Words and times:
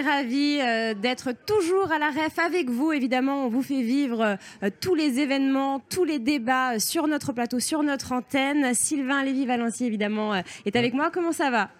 Est 0.00 0.02
ravis 0.02 0.58
euh, 0.60 0.94
d'être 0.94 1.32
toujours 1.46 1.92
à 1.92 1.98
la 1.98 2.10
REF 2.10 2.38
avec 2.38 2.70
vous. 2.70 2.92
Évidemment, 2.92 3.44
on 3.44 3.48
vous 3.48 3.62
fait 3.62 3.82
vivre 3.82 4.38
euh, 4.62 4.70
tous 4.80 4.94
les 4.94 5.18
événements, 5.18 5.80
tous 5.90 6.04
les 6.04 6.18
débats 6.18 6.74
euh, 6.74 6.78
sur 6.78 7.06
notre 7.06 7.32
plateau, 7.32 7.60
sur 7.60 7.82
notre 7.82 8.12
antenne. 8.12 8.72
Sylvain 8.72 9.22
Lévy-Valency, 9.24 9.84
évidemment, 9.84 10.34
est 10.64 10.76
avec 10.76 10.94
moi. 10.94 11.10
Comment 11.10 11.32
ça 11.32 11.50
va? 11.50 11.70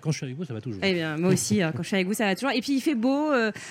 Quand 0.00 0.10
je 0.10 0.16
suis 0.16 0.24
avec 0.24 0.36
vous, 0.36 0.44
ça 0.44 0.54
va 0.54 0.60
toujours. 0.60 0.80
Eh 0.82 0.92
bien, 0.92 1.16
moi 1.18 1.30
aussi, 1.30 1.58
quand 1.58 1.82
je 1.82 1.88
suis 1.88 1.96
avec 1.96 2.06
vous, 2.06 2.14
ça 2.14 2.26
va 2.26 2.34
toujours. 2.34 2.50
Et 2.50 2.60
puis, 2.60 2.74
il 2.74 2.80
fait 2.80 2.94
beau. 2.94 3.30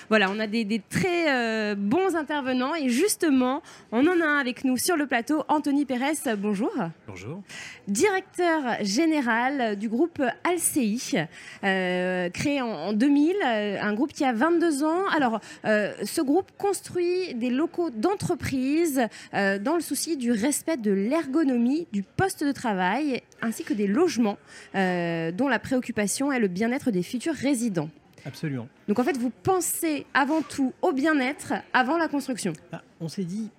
voilà, 0.10 0.30
on 0.32 0.40
a 0.40 0.48
des, 0.48 0.64
des 0.64 0.82
très 0.90 1.76
bons 1.76 2.16
intervenants. 2.16 2.76
Et 2.76 2.90
justement, 2.90 3.62
on 3.92 4.06
en 4.08 4.22
a 4.22 4.26
un 4.26 4.38
avec 4.38 4.64
nous 4.64 4.78
sur 4.78 4.96
le 4.96 5.08
plateau, 5.08 5.44
Anthony 5.48 5.86
Pérez. 5.86 6.36
Bonjour. 6.38 6.72
Bonjour. 7.08 7.42
Directeur 7.88 8.78
général 8.82 9.78
du 9.78 9.90
groupe 9.90 10.22
Alci, 10.44 11.14
créé 11.62 12.62
en, 12.62 12.68
en 12.68 12.94
2000 12.94 13.36
euh, 13.58 13.78
un 13.82 13.94
groupe 13.98 14.14
qui 14.14 14.24
a 14.24 14.32
22 14.32 14.84
ans. 14.84 15.06
Alors, 15.14 15.42
euh, 15.66 15.94
ce 16.04 16.22
groupe 16.22 16.52
construit 16.58 17.34
des 17.34 17.50
locaux 17.50 17.90
d'entreprise 17.90 19.02
euh, 19.34 19.60
dans 19.60 19.76
le 19.76 19.82
souci 19.82 20.16
du 20.16 20.32
respect 20.32 20.78
de 20.78 20.92
l'ergonomie 20.92 21.88
du 21.92 22.04
poste 22.04 22.44
de 22.44 22.52
travail, 22.52 23.22
ainsi 23.42 23.64
que 23.64 23.74
des 23.74 23.88
logements 23.88 24.38
dont 24.74 25.48
la 25.48 25.60
préoccupation 25.60 26.32
est 26.32 26.40
le 26.40 26.48
bien-être 26.48 26.92
des 26.92 27.04
futurs 27.04 27.34
résidents. 27.34 27.90
Absolument. 28.26 28.68
Donc 28.88 29.00
en 29.00 29.04
fait, 29.04 29.18
vous 29.18 29.32
pensez 29.44 30.06
avant 30.14 30.42
tout 30.42 30.74
au 30.82 30.94
bien-être 30.94 31.54
avant 31.74 31.98
la 31.98 32.08
construction. 32.08 32.54
Bah, 32.72 32.84
on 33.02 33.08
s'est 33.08 33.24
dit, 33.24 33.50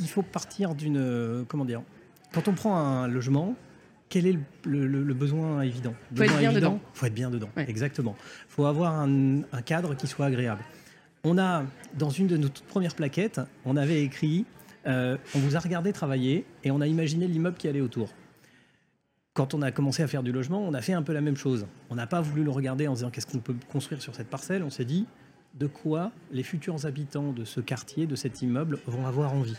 il 0.00 0.08
faut 0.08 0.22
partir 0.22 0.74
d'une... 0.74 1.44
comment 1.48 1.64
dire 1.64 1.82
Quand 2.32 2.48
on 2.48 2.54
prend 2.54 2.76
un 2.76 3.08
logement, 3.08 3.54
quel 4.08 4.26
est 4.26 4.38
le, 4.64 5.14
besoin 5.14 5.62
évident? 5.62 5.94
Il 6.12 6.18
faut 6.18 6.24
être 6.24 6.38
bien 6.38 6.52
dedans. 6.52 6.80
faut 6.94 7.06
être 7.06 7.14
bien 7.14 7.30
dedans, 7.30 7.50
exactement. 7.56 8.16
Il 8.48 8.52
faut 8.52 8.66
avoir 8.66 8.94
un, 8.94 9.42
cadre 9.64 9.94
qui 9.94 10.06
soit 10.06 10.26
agréable. 10.26 10.62
On 11.24 11.38
a, 11.38 11.64
dans 11.98 12.10
une 12.10 12.26
de 12.26 12.36
nos 12.36 12.48
toutes 12.48 12.64
premières 12.64 12.94
plaquettes, 12.94 13.40
on 13.64 13.76
avait 13.76 14.02
écrit 14.02 14.46
euh, 14.86 15.16
On 15.34 15.40
vous 15.40 15.56
a 15.56 15.58
regardé 15.58 15.92
travailler 15.92 16.44
et 16.64 16.70
on 16.70 16.80
a 16.80 16.86
imaginé 16.86 17.26
l'immeuble 17.26 17.56
qui 17.56 17.68
allait 17.68 17.80
autour. 17.80 18.08
Quand 19.34 19.54
on 19.54 19.62
a 19.62 19.70
commencé 19.70 20.02
à 20.02 20.08
faire 20.08 20.22
du 20.22 20.32
logement, 20.32 20.60
on 20.62 20.74
a 20.74 20.80
fait 20.80 20.94
un 20.94 21.02
peu 21.02 21.12
la 21.12 21.20
même 21.20 21.36
chose. 21.36 21.66
On 21.90 21.94
n'a 21.94 22.06
pas 22.06 22.20
voulu 22.20 22.44
le 22.44 22.50
regarder 22.50 22.88
en 22.88 22.94
disant 22.94 23.10
Qu'est-ce 23.10 23.26
qu'on 23.26 23.38
peut 23.38 23.56
construire 23.70 24.00
sur 24.00 24.14
cette 24.14 24.28
parcelle? 24.28 24.62
On 24.62 24.70
s'est 24.70 24.84
dit 24.84 25.06
De 25.54 25.66
quoi 25.66 26.12
les 26.32 26.42
futurs 26.42 26.86
habitants 26.86 27.32
de 27.32 27.44
ce 27.44 27.60
quartier, 27.60 28.06
de 28.06 28.16
cet 28.16 28.42
immeuble, 28.42 28.78
vont 28.86 29.06
avoir 29.06 29.34
envie? 29.34 29.56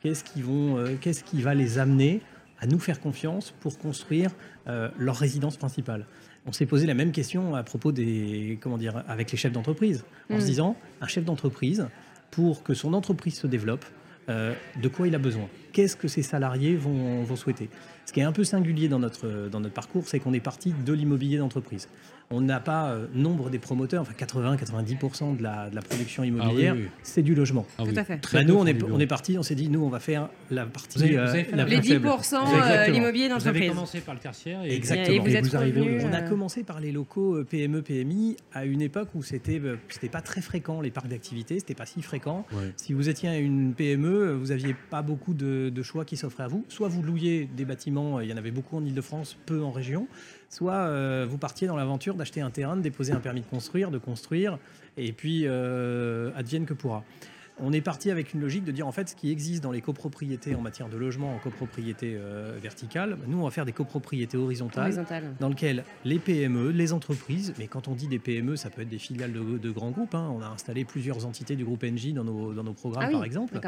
Qu'est-ce 0.00 0.24
qui, 0.24 0.42
vont, 0.42 0.78
euh, 0.78 0.96
qu'est-ce 1.00 1.22
qui 1.22 1.40
va 1.42 1.54
les 1.54 1.78
amener 1.78 2.20
à 2.62 2.66
nous 2.66 2.78
faire 2.78 3.00
confiance 3.00 3.52
pour 3.60 3.76
construire 3.76 4.30
euh, 4.68 4.88
leur 4.96 5.16
résidence 5.16 5.56
principale. 5.56 6.06
On 6.46 6.52
s'est 6.52 6.64
posé 6.66 6.86
la 6.86 6.94
même 6.94 7.10
question 7.10 7.56
à 7.56 7.64
propos 7.64 7.90
des, 7.90 8.58
comment 8.62 8.78
dire, 8.78 9.02
avec 9.08 9.32
les 9.32 9.36
chefs 9.36 9.52
d'entreprise, 9.52 10.04
en 10.30 10.38
se 10.38 10.44
mm. 10.44 10.46
disant, 10.46 10.76
un 11.00 11.08
chef 11.08 11.24
d'entreprise, 11.24 11.88
pour 12.30 12.62
que 12.62 12.72
son 12.72 12.94
entreprise 12.94 13.34
se 13.34 13.48
développe, 13.48 13.84
euh, 14.28 14.54
de 14.80 14.88
quoi 14.88 15.08
il 15.08 15.14
a 15.16 15.18
besoin? 15.18 15.48
Qu'est-ce 15.72 15.96
que 15.96 16.08
ses 16.08 16.22
salariés 16.22 16.76
vont, 16.76 17.22
vont, 17.22 17.36
souhaiter 17.36 17.68
Ce 18.04 18.12
qui 18.12 18.20
est 18.20 18.24
un 18.24 18.32
peu 18.32 18.44
singulier 18.44 18.88
dans 18.88 18.98
notre, 18.98 19.48
dans 19.50 19.60
notre 19.60 19.74
parcours, 19.74 20.04
c'est 20.06 20.18
qu'on 20.18 20.32
est 20.32 20.40
parti 20.40 20.74
de 20.84 20.92
l'immobilier 20.92 21.38
d'entreprise 21.38 21.88
on 22.32 22.40
n'a 22.40 22.60
pas 22.60 22.90
euh, 22.90 23.06
nombre 23.14 23.50
des 23.50 23.58
promoteurs, 23.58 24.02
enfin 24.02 24.14
80-90% 24.18 25.36
de 25.36 25.42
la, 25.42 25.70
de 25.70 25.74
la, 25.74 25.82
production 25.82 26.24
immobilière, 26.24 26.74
ah 26.78 26.90
c'est 27.02 27.22
du 27.22 27.34
logement. 27.34 27.66
Ah 27.78 27.84
Tout 27.84 27.92
à 27.96 28.04
fait. 28.04 28.20
Bah, 28.32 28.42
nous, 28.44 28.54
on 28.54 28.66
est, 28.66 28.82
on 28.82 28.98
est 28.98 29.06
parti, 29.06 29.36
on 29.38 29.42
s'est 29.42 29.54
dit, 29.54 29.68
nous, 29.68 29.84
on 29.84 29.90
va 29.90 30.00
faire 30.00 30.28
la 30.50 30.64
partie. 30.64 30.98
Vous 30.98 31.04
avez, 31.04 31.46
euh, 31.52 31.64
les 31.66 31.78
10% 31.78 32.34
euh, 32.34 32.86
l'immobilier 32.88 33.28
d'entreprise. 33.28 33.52
Vous 33.52 33.66
avez 33.66 33.68
commencé 33.68 34.00
par 34.00 34.14
le 34.14 34.20
tertiaire 34.20 34.64
et, 34.64 34.74
Exactement. 34.74 35.26
Et 35.26 35.40
vous, 35.40 35.56
arrivez 35.56 36.04
On 36.04 36.12
a 36.12 36.22
commencé 36.22 36.62
par 36.62 36.80
les 36.80 36.92
locaux 36.92 37.44
PME, 37.44 37.82
PMI 37.82 38.36
à 38.52 38.64
une 38.64 38.80
époque 38.80 39.08
où 39.14 39.22
c'était 39.22 39.60
c'était 39.88 40.08
pas 40.08 40.22
très 40.22 40.40
fréquent, 40.40 40.80
les 40.80 40.90
parcs 40.90 41.08
d'activité, 41.08 41.58
c'était 41.58 41.74
pas 41.74 41.86
si 41.86 42.02
fréquent. 42.02 42.46
Si 42.76 42.92
vous 42.92 43.08
étiez 43.08 43.36
une 43.38 43.74
PME, 43.74 44.32
vous 44.34 44.52
aviez 44.52 44.74
pas 44.90 45.02
beaucoup 45.02 45.34
de, 45.34 45.61
de 45.70 45.82
choix 45.82 46.04
qui 46.04 46.16
s'offraient 46.16 46.44
à 46.44 46.48
vous. 46.48 46.64
Soit 46.68 46.88
vous 46.88 47.02
louiez 47.02 47.48
des 47.56 47.64
bâtiments, 47.64 48.20
il 48.20 48.28
y 48.30 48.32
en 48.32 48.36
avait 48.36 48.50
beaucoup 48.50 48.76
en 48.76 48.84
Ile-de-France, 48.84 49.36
peu 49.46 49.62
en 49.62 49.70
région 49.70 50.08
soit 50.52 50.74
euh, 50.74 51.26
vous 51.28 51.38
partiez 51.38 51.66
dans 51.66 51.76
l'aventure 51.76 52.14
d'acheter 52.14 52.40
un 52.40 52.50
terrain, 52.50 52.76
de 52.76 52.82
déposer 52.82 53.12
un 53.12 53.20
permis 53.20 53.40
de 53.40 53.46
construire, 53.46 53.90
de 53.90 53.98
construire, 53.98 54.58
et 54.96 55.12
puis 55.12 55.42
euh, 55.46 56.30
advienne 56.36 56.66
que 56.66 56.74
pourra. 56.74 57.04
On 57.58 57.72
est 57.72 57.80
parti 57.82 58.10
avec 58.10 58.32
une 58.32 58.40
logique 58.40 58.64
de 58.64 58.72
dire 58.72 58.86
en 58.86 58.92
fait 58.92 59.10
ce 59.10 59.14
qui 59.14 59.30
existe 59.30 59.62
dans 59.62 59.72
les 59.72 59.82
copropriétés 59.82 60.54
en 60.54 60.60
matière 60.60 60.88
de 60.88 60.96
logement 60.96 61.34
en 61.34 61.38
copropriété 61.38 62.16
euh, 62.16 62.58
verticale, 62.60 63.18
nous 63.26 63.38
on 63.38 63.44
va 63.44 63.50
faire 63.50 63.64
des 63.64 63.72
copropriétés 63.72 64.36
horizontales, 64.36 65.06
dans 65.38 65.48
lesquelles 65.48 65.84
les 66.04 66.18
PME, 66.18 66.70
les 66.70 66.92
entreprises, 66.92 67.54
mais 67.58 67.66
quand 67.66 67.88
on 67.88 67.94
dit 67.94 68.08
des 68.08 68.18
PME, 68.18 68.56
ça 68.56 68.68
peut 68.68 68.82
être 68.82 68.88
des 68.88 68.98
filiales 68.98 69.32
de, 69.32 69.70
grands 69.70 69.90
groupes, 69.90 70.14
hein. 70.14 70.30
on 70.36 70.42
a 70.42 70.48
installé 70.48 70.84
plusieurs 70.84 71.24
entités 71.24 71.56
du 71.56 71.64
groupe 71.64 71.84
NJ 71.84 72.12
dans 72.12 72.24
nos, 72.24 72.52
dans 72.52 72.64
nos 72.64 72.74
programmes 72.74 73.06
ah 73.08 73.12
par 73.12 73.24
exemple. 73.24 73.58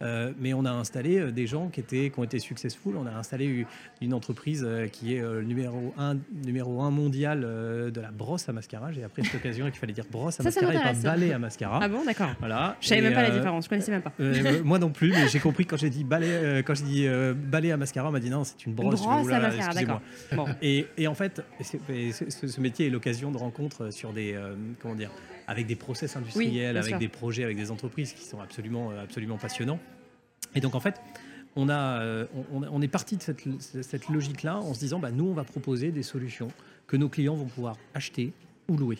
Euh, 0.00 0.32
mais 0.38 0.54
on 0.54 0.64
a 0.64 0.70
installé 0.70 1.18
euh, 1.18 1.32
des 1.32 1.46
gens 1.46 1.68
qui, 1.68 1.80
étaient, 1.80 2.10
qui 2.10 2.18
ont 2.18 2.24
été 2.24 2.38
successful. 2.38 2.96
On 2.96 3.06
a 3.06 3.12
installé 3.12 3.66
une 4.00 4.14
entreprise 4.14 4.64
euh, 4.66 4.86
qui 4.86 5.14
est 5.14 5.20
le 5.20 5.42
numéro 5.42 5.92
1 5.98 6.16
numéro 6.44 6.82
un 6.82 6.90
mondial 6.90 7.40
de 7.40 8.00
la 8.00 8.10
brosse 8.10 8.48
à 8.48 8.52
mascara. 8.52 8.92
J'ai 8.92 9.04
appris 9.04 9.24
cette 9.24 9.34
occasion 9.36 9.66
qu'il 9.66 9.74
fallait 9.74 9.92
dire 9.92 10.04
brosse 10.10 10.40
à 10.40 10.42
mascara 10.42 10.74
et 10.74 10.78
pas 10.78 10.92
balai 10.92 11.32
à 11.32 11.38
mascara. 11.38 11.80
Ah 11.82 11.88
bon, 11.88 12.04
d'accord. 12.04 12.30
Voilà. 12.38 12.76
Je 12.80 12.88
savais 12.88 13.02
même 13.02 13.14
pas 13.14 13.22
la 13.22 13.30
différence, 13.30 13.64
je 13.64 13.68
connaissais 13.68 13.90
même 13.90 14.02
pas. 14.02 14.12
moi 14.64 14.78
non 14.78 14.90
plus, 14.90 15.10
mais 15.10 15.28
j'ai 15.28 15.40
compris 15.40 15.66
quand 15.66 15.76
j'ai 15.76 15.90
dit 15.90 16.04
balai, 16.04 16.62
quand 16.64 16.74
j'ai 16.74 16.84
dit 16.84 17.08
balai 17.34 17.72
à 17.72 17.76
mascara, 17.76 18.08
on 18.08 18.12
m'a 18.12 18.20
dit 18.20 18.30
non, 18.30 18.44
c'est 18.44 18.66
une 18.66 18.74
brosse. 18.74 19.00
Une 19.00 19.06
brosse 19.06 19.32
à 19.32 19.40
mascara, 19.40 19.74
d'accord. 19.74 20.00
Et, 20.62 20.86
et, 20.96 21.06
en 21.08 21.14
fait, 21.14 21.42
ce, 21.62 22.60
métier 22.60 22.86
est 22.86 22.90
l'occasion 22.90 23.30
de 23.30 23.38
rencontres 23.38 23.92
sur 23.92 24.12
des, 24.12 24.38
comment 24.80 24.94
dire, 24.94 25.10
avec 25.48 25.66
des 25.66 25.76
process 25.76 26.14
industriels, 26.14 26.76
avec 26.76 26.98
des 26.98 27.08
projets, 27.08 27.42
avec 27.42 27.56
des 27.56 27.72
entreprises 27.72 28.12
qui 28.12 28.24
sont 28.24 28.40
absolument, 28.40 28.90
absolument 28.90 29.38
passionnants. 29.38 29.80
Et 30.54 30.60
donc 30.60 30.74
en 30.74 30.80
fait, 30.80 31.00
on, 31.56 31.70
a, 31.70 32.02
euh, 32.02 32.26
on, 32.52 32.82
est 32.82 32.88
parti 32.88 33.16
de 33.16 33.22
cette, 33.22 34.08
logique-là 34.08 34.58
en 34.58 34.74
se 34.74 34.78
disant, 34.78 34.98
bah, 35.00 35.10
nous, 35.10 35.26
on 35.26 35.32
va 35.32 35.44
proposer 35.44 35.90
des 35.90 36.02
solutions 36.02 36.48
que 36.86 36.96
nos 36.96 37.08
clients 37.08 37.34
vont 37.34 37.46
pouvoir 37.46 37.76
acheter 37.94 38.32
ou 38.68 38.76
louer. 38.76 38.98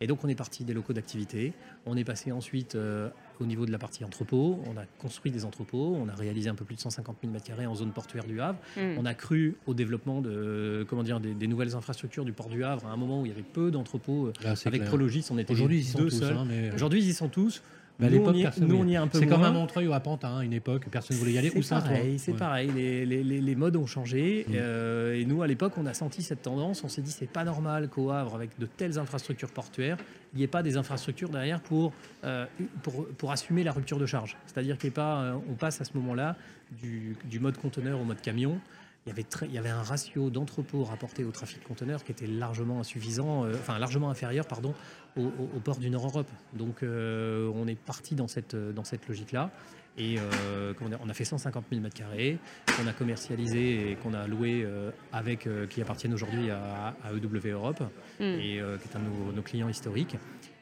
Et 0.00 0.06
donc 0.06 0.22
on 0.22 0.28
est 0.28 0.34
parti 0.34 0.64
des 0.64 0.74
locaux 0.74 0.92
d'activité, 0.92 1.54
on 1.86 1.96
est 1.96 2.04
passé 2.04 2.30
ensuite 2.30 2.74
euh, 2.74 3.08
au 3.40 3.46
niveau 3.46 3.66
de 3.66 3.72
la 3.72 3.78
partie 3.78 4.04
entrepôt, 4.04 4.62
on 4.66 4.76
a 4.76 4.84
construit 4.98 5.32
des 5.32 5.44
entrepôts, 5.44 5.96
on 6.00 6.08
a 6.08 6.14
réalisé 6.14 6.48
un 6.48 6.54
peu 6.54 6.64
plus 6.64 6.76
de 6.76 6.80
150 6.80 7.16
000 7.22 7.34
m2 7.34 7.66
en 7.66 7.74
zone 7.74 7.92
portuaire 7.92 8.24
du 8.24 8.40
Havre, 8.40 8.58
mm. 8.76 8.98
on 8.98 9.04
a 9.04 9.14
cru 9.14 9.56
au 9.66 9.74
développement 9.74 10.20
de, 10.20 10.86
comment 10.88 11.02
dire, 11.02 11.20
des, 11.20 11.46
nouvelles 11.46 11.74
infrastructures 11.74 12.24
du 12.24 12.32
port 12.32 12.48
du 12.48 12.64
Havre 12.64 12.86
à 12.86 12.90
un 12.90 12.96
moment 12.96 13.22
où 13.22 13.26
il 13.26 13.28
y 13.28 13.32
avait 13.32 13.42
peu 13.42 13.70
d'entrepôts. 13.70 14.32
avec 14.64 14.84
Prologis, 14.84 15.26
on 15.30 15.38
était 15.38 15.52
Aujourd'hui, 15.52 15.80
ils 15.80 15.96
deux 15.96 16.10
seuls. 16.10 16.36
Hein, 16.36 16.46
Aujourd'hui, 16.74 17.00
ils 17.00 17.08
y 17.08 17.14
sont 17.14 17.28
tous. 17.28 17.62
Mais 17.98 18.06
à 18.06 18.10
l'époque, 18.10 18.36
nous, 18.58 18.76
on 18.76 18.86
y 18.86 18.94
est 18.94 18.96
un 18.96 19.06
peu 19.06 19.18
C'est 19.18 19.26
comme 19.26 19.42
à 19.42 19.50
Montreuil 19.50 19.86
ou 19.88 19.92
à 19.92 20.00
Pantin, 20.00 20.28
hein, 20.28 20.40
une 20.42 20.52
époque, 20.52 20.86
personne 20.90 21.16
ne 21.16 21.20
voulait 21.20 21.32
y 21.32 21.38
aller. 21.38 21.50
C'est 21.50 21.68
pareil, 21.68 22.18
c'est 22.18 22.32
pareil. 22.34 22.70
Les, 22.74 23.06
les, 23.06 23.22
les, 23.22 23.54
modes 23.54 23.76
ont 23.76 23.86
changé. 23.86 24.44
Mm. 24.48 24.52
Euh, 24.54 25.14
et 25.14 25.24
nous, 25.24 25.42
à 25.42 25.46
l'époque, 25.46 25.72
on 25.78 25.86
a 25.86 25.94
senti 25.94 26.22
cette 26.22 26.42
tendance. 26.42 26.84
On 26.84 26.88
s'est 26.88 27.02
dit, 27.02 27.10
c'est 27.10 27.30
pas 27.30 27.44
normal 27.44 27.88
qu'au 27.88 28.10
Havre, 28.10 28.34
avec 28.34 28.58
de 28.58 28.66
telles 28.66 28.98
infrastructures 28.98 29.50
portuaires, 29.50 29.96
il 30.34 30.38
n'y 30.38 30.44
ait 30.44 30.48
pas 30.48 30.62
des 30.62 30.76
infrastructures 30.76 31.30
derrière 31.30 31.60
pour, 31.60 31.92
euh, 32.24 32.44
pour, 32.82 33.06
pour, 33.08 33.32
assumer 33.32 33.64
la 33.64 33.72
rupture 33.72 33.98
de 33.98 34.06
charge. 34.06 34.36
C'est-à-dire 34.46 34.76
qu'on 34.78 34.90
pas, 34.90 35.22
euh, 35.22 35.34
on 35.50 35.54
passe 35.54 35.80
à 35.80 35.84
ce 35.84 35.92
moment-là 35.94 36.36
du, 36.82 37.16
du 37.24 37.40
mode 37.40 37.56
conteneur 37.56 38.00
au 38.00 38.04
mode 38.04 38.20
camion 38.20 38.60
il 39.06 39.10
y 39.10 39.12
avait, 39.12 39.26
il 39.42 39.52
y 39.52 39.58
avait 39.58 39.68
un 39.68 39.82
ratio 39.82 40.30
d'entrepôts 40.30 40.82
rapporté 40.82 41.22
au 41.22 41.30
trafic 41.30 41.60
de 41.62 41.64
conteneurs 41.64 42.02
qui 42.02 42.10
était 42.10 42.26
largement 42.26 42.80
insuffisant, 42.80 43.44
euh, 43.44 43.52
enfin 43.54 43.78
largement 43.78 44.10
inférieur 44.10 44.46
pardon, 44.46 44.74
au, 45.16 45.60
port 45.62 45.78
du 45.78 45.90
Nord-Europe. 45.90 46.28
Donc 46.54 46.82
euh, 46.82 47.50
on 47.54 47.68
est 47.68 47.78
parti 47.78 48.16
dans 48.16 48.26
cette, 48.26 48.56
dans 48.56 48.84
cette 48.84 49.06
logique-là. 49.08 49.50
Et 49.98 50.16
euh, 50.18 50.74
on 51.02 51.08
a 51.08 51.14
fait 51.14 51.24
150 51.24 51.64
000 51.72 51.82
m2 51.82 52.36
qu'on 52.76 52.86
a 52.86 52.92
commercialisé 52.92 53.92
et 53.92 53.96
qu'on 53.96 54.12
a 54.12 54.26
loué 54.26 54.66
avec, 55.10 55.48
qui 55.70 55.80
appartiennent 55.80 56.12
aujourd'hui 56.12 56.50
à, 56.50 56.94
EW 57.14 57.52
Europe 57.52 57.82
hmm. 58.20 58.24
et 58.24 58.60
qui 58.82 58.88
est 58.88 58.96
un 58.96 59.00
de 59.00 59.34
nos, 59.34 59.42
clients 59.42 59.70
historiques. 59.70 60.16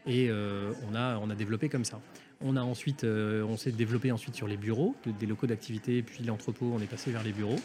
Et 0.06 0.30
on, 0.30 0.94
a, 0.94 1.18
on 1.18 1.30
a 1.30 1.34
développé 1.34 1.68
comme 1.68 1.84
ça. 1.84 1.98
On 2.40 2.56
a 2.56 2.62
ensuite, 2.62 3.02
on 3.02 3.56
s'est 3.56 3.72
développé 3.72 4.12
ensuite 4.12 4.36
sur 4.36 4.46
les 4.46 4.56
bureaux, 4.56 4.94
des 5.18 5.26
locaux 5.26 5.48
d'activité, 5.48 6.02
puis 6.02 6.22
l'entrepôt, 6.22 6.70
on 6.72 6.80
est 6.80 6.86
passé 6.86 7.10
vers 7.10 7.24
les 7.24 7.32
bureaux. 7.32 7.58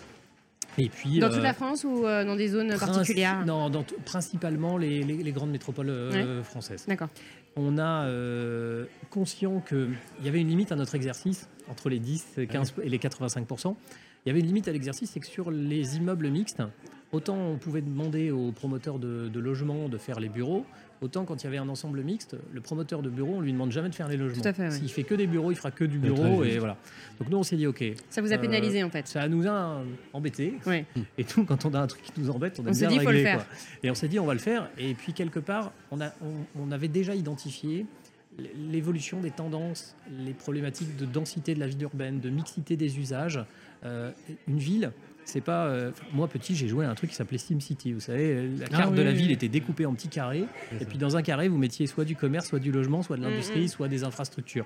Et 0.77 0.89
puis, 0.89 1.19
dans 1.19 1.29
toute 1.29 1.41
la 1.41 1.49
euh, 1.49 1.53
France 1.53 1.83
ou 1.83 2.05
euh, 2.05 2.23
dans 2.23 2.35
des 2.35 2.47
zones 2.49 2.77
particulières? 2.77 3.45
Non, 3.45 3.69
dans 3.69 3.83
principalement 4.05 4.77
les, 4.77 5.03
les, 5.03 5.31
grandes 5.31 5.51
métropoles 5.51 5.89
euh, 5.89 6.43
françaises. 6.43 6.85
D'accord. 6.87 7.09
On 7.55 7.77
a 7.77 8.07
conscient 9.09 9.59
qu'il 9.61 9.95
y 10.23 10.27
avait 10.27 10.39
une 10.39 10.47
limite 10.47 10.71
à 10.71 10.75
notre 10.75 10.95
exercice 10.95 11.49
entre 11.69 11.89
les 11.89 11.99
10, 11.99 12.39
15 12.49 12.75
et 12.83 12.89
les 12.89 12.97
85% 12.97 13.75
Il 14.25 14.29
y 14.29 14.31
avait 14.31 14.39
une 14.39 14.45
limite 14.45 14.67
à 14.67 14.71
l'exercice, 14.71 15.11
c'est 15.11 15.19
que 15.19 15.27
sur 15.27 15.51
les 15.51 15.97
immeubles 15.97 16.29
mixtes, 16.29 16.61
autant 17.11 17.37
on 17.37 17.57
pouvait 17.57 17.81
demander 17.81 18.31
aux 18.31 18.51
promoteurs 18.51 18.99
de, 18.99 19.29
de 19.29 19.39
logements 19.39 19.89
de 19.89 19.97
faire 19.97 20.19
les 20.19 20.29
bureaux, 20.29 20.65
Autant 21.01 21.23
quand 21.23 21.41
il 21.41 21.45
y 21.45 21.47
avait 21.47 21.57
un 21.57 21.69
ensemble 21.69 22.01
mixte, 22.03 22.35
le 22.51 22.59
promoteur 22.59 23.01
de 23.01 23.09
bureau, 23.09 23.35
on 23.35 23.41
lui 23.41 23.53
demande 23.53 23.71
jamais 23.71 23.87
de 23.87 23.95
faire 23.95 24.09
les 24.09 24.17
logements. 24.17 24.43
S'il 24.69 24.89
fait 24.89 25.03
que 25.03 25.15
des 25.15 25.27
bureaux, 25.27 25.51
il 25.51 25.55
fera 25.55 25.71
que 25.71 25.85
du 25.85 25.97
bureau 25.97 26.43
et 26.43 26.59
voilà. 26.59 26.75
Donc 27.19 27.29
nous 27.29 27.37
on 27.37 27.43
s'est 27.43 27.55
dit 27.55 27.67
ok. 27.67 27.83
Ça 28.09 28.21
vous 28.21 28.33
a 28.33 28.37
pénalisé 28.37 28.83
en 28.83 28.89
fait. 28.89 29.07
Ça 29.07 29.27
nous 29.29 29.47
a 29.47 29.81
embêté. 30.11 30.55
Et 31.17 31.23
tout 31.23 31.45
quand 31.45 31.65
on 31.65 31.73
a 31.73 31.79
un 31.79 31.87
truc 31.87 32.03
qui 32.03 32.19
nous 32.19 32.29
embête, 32.29 32.59
on 32.59 32.65
a 32.65 32.69
on 32.69 32.73
bien 32.73 32.89
dit, 32.89 32.99
Faut 32.99 33.11
le 33.11 33.21
faire. 33.21 33.45
Et 33.81 33.89
on 33.89 33.95
s'est 33.95 34.09
dit 34.09 34.19
on 34.19 34.25
va 34.25 34.33
le 34.33 34.39
faire. 34.39 34.69
Et 34.77 34.93
puis 34.93 35.13
quelque 35.13 35.39
part, 35.39 35.71
on, 35.91 36.01
a, 36.01 36.11
on, 36.57 36.71
avait 36.71 36.89
déjà 36.89 37.15
identifié 37.15 37.85
l'évolution 38.55 39.21
des 39.21 39.31
tendances, 39.31 39.95
les 40.25 40.33
problématiques 40.33 40.97
de 40.97 41.05
densité 41.05 41.55
de 41.55 41.59
la 41.59 41.67
vie 41.67 41.81
urbaine, 41.81 42.19
de 42.19 42.29
mixité 42.29 42.75
des 42.75 42.99
usages. 42.99 43.39
Euh, 43.85 44.11
une 44.47 44.59
ville, 44.59 44.91
c'est 45.25 45.41
pas. 45.41 45.67
Euh, 45.67 45.91
moi, 46.13 46.27
petit, 46.27 46.55
j'ai 46.55 46.67
joué 46.67 46.85
à 46.85 46.89
un 46.89 46.95
truc 46.95 47.09
qui 47.11 47.15
s'appelait 47.15 47.37
SimCity. 47.37 47.93
Vous 47.93 47.99
savez, 47.99 48.47
la 48.47 48.65
ah 48.71 48.77
carte 48.77 48.95
de 48.95 49.01
la 49.01 49.11
ville 49.11 49.31
était 49.31 49.47
découpée 49.47 49.85
en 49.85 49.93
petits 49.93 50.07
carrés. 50.07 50.45
Et 50.79 50.85
puis, 50.85 50.97
dans 50.97 51.17
un 51.17 51.21
carré, 51.21 51.47
vous 51.47 51.57
mettiez 51.57 51.87
soit 51.87 52.05
du 52.05 52.15
commerce, 52.15 52.47
soit 52.47 52.59
du 52.59 52.71
logement, 52.71 53.03
soit 53.03 53.17
de 53.17 53.21
l'industrie, 53.21 53.69
soit 53.69 53.87
des 53.87 54.03
infrastructures. 54.03 54.65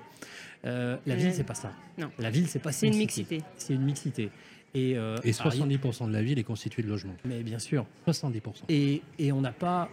Euh, 0.64 0.96
la 1.06 1.16
ville, 1.16 1.32
c'est 1.32 1.44
pas 1.44 1.54
ça. 1.54 1.72
Non. 1.98 2.10
La 2.18 2.30
ville, 2.30 2.48
c'est 2.48 2.58
pas 2.58 2.72
C'est 2.72 2.86
une 2.86 2.96
mixité. 2.96 3.42
C'est 3.56 3.74
une 3.74 3.84
mixité. 3.84 4.30
Et, 4.74 4.96
euh, 4.96 5.16
et 5.22 5.30
70% 5.30 6.08
de 6.08 6.12
la 6.12 6.22
ville 6.22 6.38
est 6.38 6.44
constituée 6.44 6.82
de 6.82 6.88
logements. 6.88 7.14
Mais 7.24 7.42
bien 7.42 7.60
sûr. 7.60 7.86
70%. 8.08 8.64
Et, 8.68 9.02
et 9.20 9.30
on 9.30 9.40
n'a 9.40 9.52
pas 9.52 9.88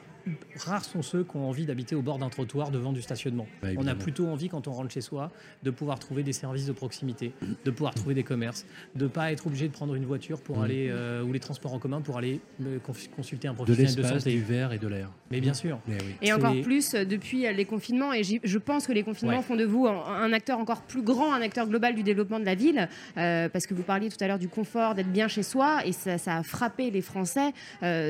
rares 0.56 0.85
sont 0.85 1.01
ceux 1.01 1.23
qui 1.23 1.35
ont 1.38 1.47
envie 1.47 1.65
d'habiter 1.65 1.95
au 1.95 2.01
bord 2.01 2.18
d'un 2.18 2.29
trottoir 2.29 2.71
devant 2.71 2.91
du 2.91 3.01
stationnement. 3.01 3.47
Bah, 3.62 3.69
on 3.77 3.88
a 3.88 3.95
plutôt 3.95 4.27
envie, 4.27 4.50
quand 4.50 4.68
on 4.68 4.73
rentre 4.73 4.91
chez 4.91 5.01
soi, 5.01 5.31
de 5.63 5.71
pouvoir 5.71 6.00
trouver 6.00 6.23
des 6.23 6.33
services 6.33 6.65
de 6.65 6.71
proximité, 6.71 7.33
de 7.65 7.71
pouvoir 7.71 7.94
trouver 7.94 8.15
des 8.15 8.23
commerces, 8.23 8.65
de 8.95 9.06
ne 9.06 9.09
pas 9.09 9.31
être 9.31 9.47
obligé 9.47 9.68
de 9.68 9.73
prendre 9.73 9.95
une 9.95 10.06
voiture 10.06 10.41
pour 10.41 10.59
mm. 10.59 10.63
aller, 10.63 10.88
euh, 10.89 11.23
ou 11.23 11.33
les 11.33 11.39
transports 11.39 11.73
en 11.73 11.79
commun 11.79 12.01
pour 12.01 12.18
aller 12.18 12.39
euh, 12.62 12.79
consulter 13.15 13.47
un 13.47 13.53
professionnel 13.53 13.95
de, 13.95 14.01
de 14.01 14.07
santé. 14.07 14.31
du 14.31 14.41
verre 14.41 14.73
et 14.73 14.77
de 14.77 14.88
l'air. 14.88 15.09
Mais 15.29 15.41
bien 15.41 15.53
sûr. 15.53 15.79
Et 16.21 16.33
encore 16.33 16.59
plus 16.62 16.94
euh, 16.94 17.06
depuis 17.06 17.41
les 17.53 17.65
confinements, 17.65 18.13
et 18.13 18.23
je 18.23 18.57
pense 18.57 18.88
que 18.88 18.94
les 18.94 19.03
confinements 19.03 19.41
font 19.41 19.56
de 19.56 19.65
vous 19.65 19.88
un, 19.88 20.33
acteur 20.33 20.59
encore 20.59 20.81
plus 20.81 21.01
grand, 21.01 21.33
un 21.33 21.41
acteur 21.41 21.68
global 21.68 21.95
du 21.95 22.03
développement 22.03 22.39
de 22.39 22.45
la 22.45 22.56
ville, 22.56 22.88
parce 23.15 23.65
que 23.65 23.73
vous 23.73 23.83
parliez 23.83 24.09
tout 24.09 24.21
à 24.23 24.27
l'heure 24.27 24.39
du 24.39 24.47
confort, 24.47 24.95
d'être 24.95 25.12
bien 25.12 25.27
chez 25.27 25.44
soi, 25.44 25.85
et 25.85 25.91
ça, 25.91 26.18
a 26.27 26.44
frappé 26.44 26.91
les 26.91 27.01
Français, 27.01 27.53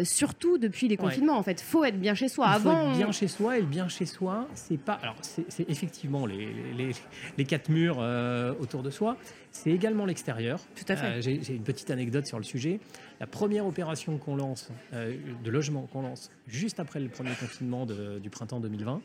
surtout 0.03 0.57
depuis 0.57 0.87
les 0.87 0.97
confinements. 0.97 1.37
En 1.37 1.43
fait, 1.43 1.61
faut 1.61 1.83
être 1.83 1.97
bien 2.01 2.15
chez 2.15 2.27
soi. 2.27 2.47
Avant, 2.47 2.95
bien 2.95 3.11
chez 3.11 3.27
soi, 3.27 3.57
et 3.57 3.61
le 3.61 3.67
bien 3.67 3.87
chez 3.87 4.05
soi, 4.05 4.47
c'est 4.53 4.77
pas. 4.77 4.93
Alors, 4.95 5.15
c'est 5.21 5.69
effectivement 5.69 6.25
les, 6.25 6.93
les, 7.37 7.45
quatre 7.45 7.69
murs 7.69 7.97
euh, 7.99 8.53
autour 8.59 8.83
de 8.83 8.89
soi. 8.89 9.15
C'est 9.51 9.71
également 9.71 10.05
l'extérieur. 10.05 10.59
Tout 10.75 10.85
à 10.87 10.95
fait. 10.95 11.05
Euh, 11.05 11.21
j'ai 11.21 11.53
une 11.55 11.63
petite 11.63 11.91
anecdote 11.91 12.25
sur 12.25 12.37
le 12.37 12.43
sujet. 12.43 12.79
La 13.19 13.27
première 13.27 13.65
opération 13.65 14.17
qu'on 14.17 14.35
lance, 14.35 14.71
euh, 14.93 15.15
de 15.43 15.49
logement 15.51 15.87
qu'on 15.91 16.01
lance 16.01 16.31
juste 16.47 16.79
après 16.79 16.99
le 16.99 17.09
premier 17.09 17.35
confinement 17.35 17.85
du 17.85 18.29
printemps 18.29 18.59
2020, 18.59 19.01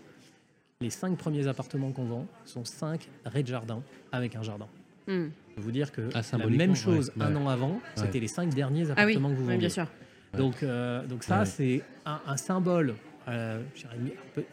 les 0.80 0.90
cinq 0.90 1.16
premiers 1.16 1.46
appartements 1.46 1.92
qu'on 1.92 2.04
vend 2.04 2.26
sont 2.44 2.64
cinq 2.64 3.08
rez-de-jardin 3.24 3.82
avec 4.12 4.36
un 4.36 4.42
jardin. 4.42 4.68
Hmm. 5.06 5.28
Je 5.50 5.54
peux 5.54 5.62
vous 5.62 5.72
dire 5.72 5.92
que 5.92 6.08
ah, 6.14 6.20
la 6.36 6.46
même 6.46 6.74
chose 6.74 7.12
un 7.18 7.34
an 7.36 7.48
avant, 7.48 7.80
c'était 7.94 8.20
les 8.20 8.28
cinq 8.28 8.52
derniers 8.54 8.86
ah 8.88 8.92
appartements 8.92 9.30
que 9.30 9.34
vous 9.34 9.44
vendiez. 9.44 9.58
bien 9.58 9.68
sûr. 9.68 9.86
Donc, 10.34 10.64
donc 11.08 11.22
ça, 11.22 11.44
c'est 11.44 11.82
un, 12.04 12.20
un, 12.26 12.36
symbole 12.36 12.94
euh, 13.28 13.60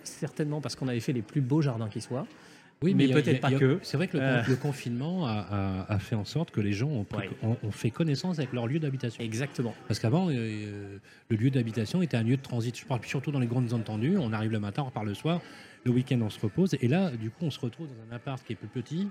certainement 0.04 0.62
parce 0.62 0.75
qu'on 0.75 0.88
avait 0.88 1.00
fait 1.00 1.14
les 1.14 1.22
plus 1.22 1.42
beaux 1.42 1.62
jardins 1.62 1.90
qui 1.90 2.02
soient. 2.02 2.25
Oui, 2.81 2.94
mais, 2.96 3.08
peut-être 3.08 3.40
pas 3.40 3.52
que. 3.52 3.80
C'est 3.81 3.96
vrai 3.96 4.08
que 4.08 4.18
le, 4.18 4.24
euh. 4.24 4.56
confinement 4.62 5.25
a, 5.25 6.00
fait 6.00 6.16
en 6.16 6.25
sorte 6.25 6.52
que 6.52 6.60
les 6.60 6.74
gens 6.74 6.90
ont, 6.90 7.72
fait 7.72 7.92
connaissance 7.92 8.40
avec 8.40 8.52
leur 8.52 8.68
lieu 8.68 8.80
d'habitation. 8.80 9.24
Exactement. 9.24 9.74
Parce 9.88 10.00
qu'avant, 10.00 10.28
euh, 10.30 10.98
le 11.30 11.38
lieu 11.38 11.50
d'habitation 11.50 12.02
était 12.02 12.18
un 12.18 12.24
lieu 12.24 12.36
de 12.36 12.42
transit. 12.42 12.78
Je 12.78 12.86
parle 12.86 13.00
surtout 13.06 13.31
dans 13.31 13.40
les 13.40 13.48
grandes 13.48 13.70
zones 13.70 13.84
tendues. 13.84 14.18
On 14.18 14.34
arrive 14.34 14.52
le 14.52 14.60
matin, 14.60 14.81
on 14.81 14.88
repart 14.88 15.06
le 15.06 15.14
soir. 15.14 15.40
Le 15.86 15.92
week-end, 15.92 16.20
on 16.22 16.30
se 16.30 16.40
repose. 16.40 16.75
Et 16.81 16.88
là, 16.90 17.12
du 17.12 17.30
coup, 17.30 17.46
on 17.46 17.52
se 17.52 17.60
retrouve 17.60 17.88
dans 17.88 18.12
un 18.12 18.16
appart 18.16 18.44
qui 18.44 18.54
est 18.54 18.58
plus 18.58 18.68
petit, 18.68 19.08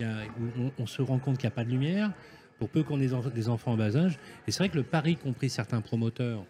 où 0.00 0.70
on, 0.78 0.86
se 0.86 1.02
rend 1.02 1.18
compte 1.18 1.38
qu'il 1.38 1.48
n'y 1.48 1.52
a 1.52 1.56
pas 1.56 1.64
de 1.64 1.70
lumière, 1.70 2.12
pour 2.58 2.68
peu 2.68 2.82
qu'on 2.82 3.00
ait 3.00 3.10
des 3.34 3.48
enfants 3.48 3.72
en 3.72 3.76
bas 3.76 3.96
âge. 3.96 4.18
Et 4.46 4.50
c'est 4.50 4.58
vrai 4.58 4.68
que 4.68 4.76
le 4.76 4.82
pari 4.82 5.16
qu'ont 5.16 5.32
pris 5.32 5.50
certains 5.50 5.80
promoteurs 5.80 6.44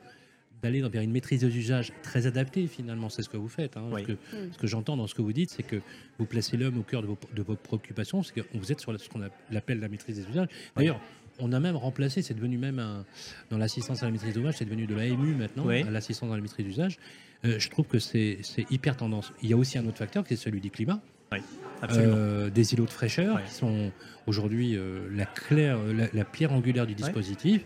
d'aller 0.62 0.82
vers 0.82 1.02
une 1.02 1.12
maîtrise 1.12 1.40
des 1.40 1.56
usages 1.56 1.92
très 2.02 2.26
adaptée 2.26 2.66
finalement, 2.66 3.08
c'est 3.08 3.22
ce 3.22 3.28
que 3.28 3.36
vous 3.36 3.48
faites. 3.48 3.76
Hein. 3.76 3.90
Mm. 3.90 4.16
Ce 4.52 4.58
que, 4.58 4.66
j'entends 4.66 4.96
dans 4.96 5.06
ce 5.06 5.14
que 5.14 5.22
vous 5.22 5.32
dites, 5.32 5.50
c'est 5.50 5.62
que 5.62 5.80
vous 6.18 6.26
placez 6.26 6.56
l'homme 6.56 6.78
au 6.78 6.82
cœur 6.82 7.02
de 7.02 7.06
vos, 7.06 7.18
de 7.34 7.42
vos 7.42 7.54
préoccupations, 7.54 8.22
c'est 8.22 8.34
que 8.34 8.40
vous 8.54 8.72
êtes 8.72 8.80
sur 8.80 8.98
ce 8.98 9.08
qu'on 9.08 9.22
appelle 9.54 9.80
la 9.80 9.88
maîtrise 9.88 10.16
des 10.16 10.28
usages. 10.28 10.48
D'ailleurs, 10.76 11.00
on 11.38 11.52
a 11.52 11.60
même 11.60 11.76
remplacé, 11.76 12.22
c'est 12.22 12.34
devenu 12.34 12.58
même 12.58 12.80
un, 12.80 13.04
dans 13.50 13.58
l'assistance 13.58 14.02
à 14.02 14.06
la 14.06 14.12
maîtrise 14.12 14.34
des 14.34 14.40
usages, 14.40 14.56
c'est 14.58 14.64
devenu 14.64 14.86
de 14.86 14.94
l'AMU 14.94 15.34
maintenant, 15.34 15.66
l'assistance 15.66 16.32
à 16.32 16.34
la 16.34 16.42
maîtrise 16.42 16.66
des 16.66 16.72
usages. 16.72 16.98
Euh, 17.44 17.58
je 17.60 17.68
trouve 17.70 17.86
que 17.86 18.00
c'est 18.00 18.40
hyper 18.70 18.96
tendance. 18.96 19.32
Il 19.42 19.48
y 19.48 19.52
a 19.52 19.56
aussi 19.56 19.78
un 19.78 19.86
autre 19.86 19.98
facteur 19.98 20.24
qui 20.24 20.34
est 20.34 20.36
celui 20.36 20.60
du 20.60 20.70
climat. 20.70 21.00
Oui. 21.32 21.38
Euh, 21.84 22.50
des 22.50 22.72
îlots 22.74 22.86
de 22.86 22.90
fraîcheur 22.90 23.42
qui 23.44 23.52
sont 23.52 23.92
aujourd'hui 24.26 24.76
euh, 24.76 25.08
la, 25.12 25.26
claire, 25.26 25.78
la, 26.12 26.24
pierre 26.24 26.52
angulaire 26.52 26.86
du 26.86 26.94
dispositif 26.94 27.64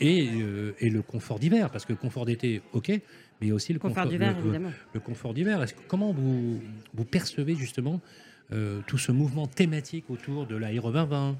et, 0.00 0.28
euh, 0.40 0.74
et, 0.78 0.90
le 0.90 1.02
confort 1.02 1.38
d'hiver 1.38 1.70
parce 1.70 1.84
que 1.84 1.92
le 1.92 1.98
confort 1.98 2.24
d'été 2.24 2.62
ok 2.72 2.92
mais 3.40 3.50
aussi 3.50 3.72
le 3.72 3.78
confort, 3.78 4.06
d'hiver 4.06 4.36
le, 4.94 5.00
confort 5.00 5.34
d'hiver 5.34 5.64
comment 5.88 6.12
vous, 6.12 6.60
vous 6.94 7.04
percevez 7.04 7.56
justement 7.56 8.00
tout 8.86 8.98
ce 8.98 9.12
mouvement 9.12 9.46
thématique 9.46 10.08
autour 10.08 10.46
de 10.46 10.56
la 10.56 10.72
2020 10.72 11.36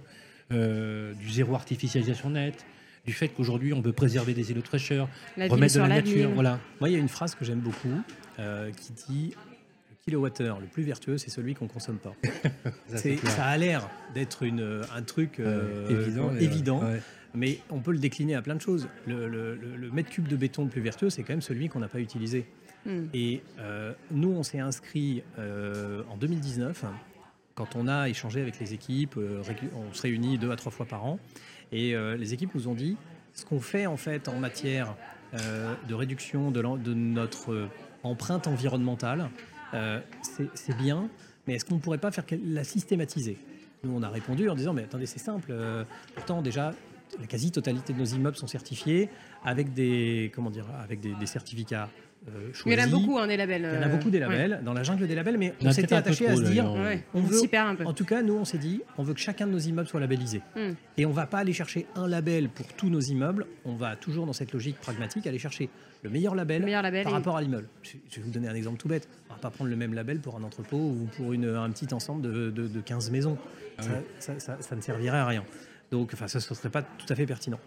du 0.50 1.30
zéro 1.30 1.54
artificialisation 1.54 2.30
nette 2.30 2.66
du 3.06 3.12
fait 3.12 3.28
qu'aujourd'hui 3.28 3.72
on 3.72 3.80
veut 3.80 3.92
préserver 3.92 4.34
des 4.34 4.50
îlots 4.50 4.60
de 4.60 4.66
fraîcheur, 4.66 5.08
remettre 5.36 5.74
de 5.76 5.80
la, 5.80 5.88
nature. 5.88 6.30
Voilà. 6.30 6.58
Moi, 6.80 6.90
il 6.90 6.92
y 6.92 6.96
a 6.96 6.98
une 6.98 7.08
phrase 7.08 7.34
que 7.34 7.44
j'aime 7.44 7.60
beaucoup 7.60 8.02
qui 8.36 8.92
dit 9.08 9.34
kilowattheure 10.08 10.58
le 10.58 10.66
plus 10.66 10.82
vertueux, 10.82 11.18
c'est 11.18 11.30
celui 11.30 11.54
qu'on 11.54 11.68
consomme 11.68 11.98
pas. 11.98 12.14
ça, 12.96 13.44
a 13.44 13.56
l'air 13.58 13.88
d'être 14.14 14.46
un 14.46 15.02
truc 15.02 15.38
euh, 15.38 16.38
évident, 16.40 16.82
mais 17.34 17.58
on 17.70 17.80
peut 17.80 17.92
le 17.92 17.98
décliner 17.98 18.34
à 18.34 18.42
plein 18.42 18.54
de 18.54 18.60
choses. 18.60 18.88
Le, 19.06 19.90
mètre 19.92 20.08
cube 20.08 20.28
de 20.28 20.36
béton 20.36 20.64
le 20.64 20.70
plus 20.70 20.80
vertueux, 20.80 21.10
c'est 21.10 21.22
quand 21.22 21.34
même 21.34 21.42
celui 21.42 21.68
qu'on 21.68 21.80
n'a 21.80 21.88
pas 21.88 22.00
utilisé. 22.00 22.46
Hmm. 22.86 23.06
Et 23.12 23.42
euh, 23.58 23.92
nous, 24.10 24.30
on 24.30 24.42
s'est 24.42 24.60
inscrit 24.60 25.22
euh, 25.38 26.02
en 26.10 26.16
2019, 26.16 26.84
quand 27.54 27.76
on 27.76 27.86
a 27.86 28.08
échangé 28.08 28.40
avec 28.40 28.58
les 28.60 28.72
équipes, 28.72 29.16
on 29.18 29.92
se 29.92 30.02
réunit 30.02 30.38
deux 30.38 30.50
à 30.50 30.56
trois 30.56 30.72
fois 30.72 30.86
par 30.86 31.04
an, 31.04 31.18
et 31.70 31.94
les 32.16 32.32
équipes 32.32 32.54
nous 32.54 32.68
ont 32.68 32.74
dit 32.74 32.96
ce 33.34 33.44
qu'on 33.44 33.60
fait 33.60 33.86
en 33.86 33.96
fait 33.96 34.28
en 34.28 34.38
matière 34.38 34.94
de 35.32 35.92
réduction 35.92 36.52
de, 36.52 36.62
de 36.62 36.94
notre 36.94 37.68
empreinte 38.04 38.46
environnementale, 38.46 39.28
euh, 39.74 40.00
c'est 40.54 40.76
bien, 40.76 41.08
mais 41.46 41.54
est-ce 41.54 41.64
qu'on 41.64 41.76
ne 41.76 41.80
pourrait 41.80 41.98
pas 41.98 42.10
faire 42.10 42.24
la 42.44 42.64
systématiser? 42.64 43.38
Nous, 43.84 43.92
on 43.94 44.02
a 44.02 44.08
répondu 44.08 44.48
en 44.48 44.54
disant, 44.54 44.72
mais 44.72 44.84
attendez, 44.84 45.06
c'est 45.06 45.18
simple. 45.18 45.48
Euh, 45.50 45.84
pourtant, 46.14 46.42
déjà, 46.42 46.74
la 47.18 47.26
quasi-totalité 47.26 47.92
de 47.92 47.98
nos 47.98 48.04
immeubles 48.04 48.36
sont 48.36 48.46
certifiés 48.46 49.08
avec 49.44 49.72
des, 49.72 50.30
certificats 51.24 51.88
il 52.66 52.72
y 52.72 52.80
en 52.80 52.84
a 52.84 52.86
beaucoup, 52.86 53.18
hein, 53.18 53.26
des 53.26 53.36
labels. 53.36 53.68
Il 53.72 53.76
y 53.76 53.84
en 53.84 53.86
a 53.86 53.88
beaucoup 53.88 54.10
des 54.10 54.18
labels, 54.18 54.60
dans 54.64 54.72
la 54.72 54.82
jungle 54.82 55.06
des 55.06 55.14
labels, 55.14 55.38
mais 55.38 55.54
on, 55.62 55.72
s'était 55.72 55.94
attaché 55.94 56.26
à 56.28 56.36
se 56.36 56.42
dire, 56.42 56.64
on, 56.66 57.20
veut, 57.20 57.48
un 57.52 57.74
peu. 57.74 57.84
en 57.84 57.92
tout 57.92 58.04
cas, 58.04 58.22
nous, 58.22 58.34
on 58.34 58.44
s'est 58.44 58.58
dit, 58.58 58.82
on 58.96 59.02
veut 59.02 59.14
que 59.14 59.20
chacun 59.20 59.46
de 59.46 59.52
nos 59.52 59.58
immeubles 59.58 59.88
soit 59.88 60.00
labellisé. 60.00 60.42
Hmm. 60.56 60.72
Et 60.96 61.06
on 61.06 61.10
ne 61.10 61.14
va 61.14 61.26
pas 61.26 61.38
aller 61.38 61.52
chercher 61.52 61.86
un 61.94 62.08
label 62.08 62.48
pour 62.48 62.66
tous 62.74 62.88
nos 62.88 63.00
immeubles, 63.00 63.46
on 63.64 63.74
va 63.74 63.96
toujours 63.96 64.26
dans 64.26 64.32
cette 64.32 64.52
logique 64.52 64.78
pragmatique 64.80 65.26
aller 65.26 65.38
chercher 65.38 65.68
le 66.02 66.10
meilleur 66.10 66.34
label, 66.34 66.64
par 67.04 67.12
rapport 67.12 67.36
à 67.36 67.42
l'immeuble. 67.42 67.68
Je 67.82 68.16
vais 68.16 68.22
vous 68.22 68.30
donner 68.30 68.48
un 68.48 68.54
exemple 68.54 68.78
tout 68.78 68.88
bête. 68.88 69.08
On 69.28 69.32
ne 69.32 69.36
va 69.38 69.42
pas 69.42 69.50
prendre 69.50 69.70
le 69.70 69.76
même 69.76 69.94
label 69.94 70.20
pour 70.20 70.36
un 70.36 70.42
entrepôt 70.42 70.76
ou 70.76 71.08
pour 71.16 71.32
une, 71.32 71.48
un 71.48 71.70
petit 71.70 71.92
ensemble 71.92 72.22
de, 72.22 72.50
de, 72.50 72.80
15 72.80 73.10
maisons. 73.10 73.36
Ah 73.78 73.82
ça, 74.18 74.38
ça, 74.38 74.76
ne 74.76 74.80
servirait 74.80 75.18
à 75.18 75.26
rien. 75.26 75.44
Donc, 75.90 76.10
enfin, 76.12 76.28
ça 76.28 76.38
ne 76.38 76.54
serait 76.54 76.70
pas 76.70 76.82
tout 76.82 77.06
à 77.08 77.14
fait 77.14 77.26
pertinent. 77.26 77.58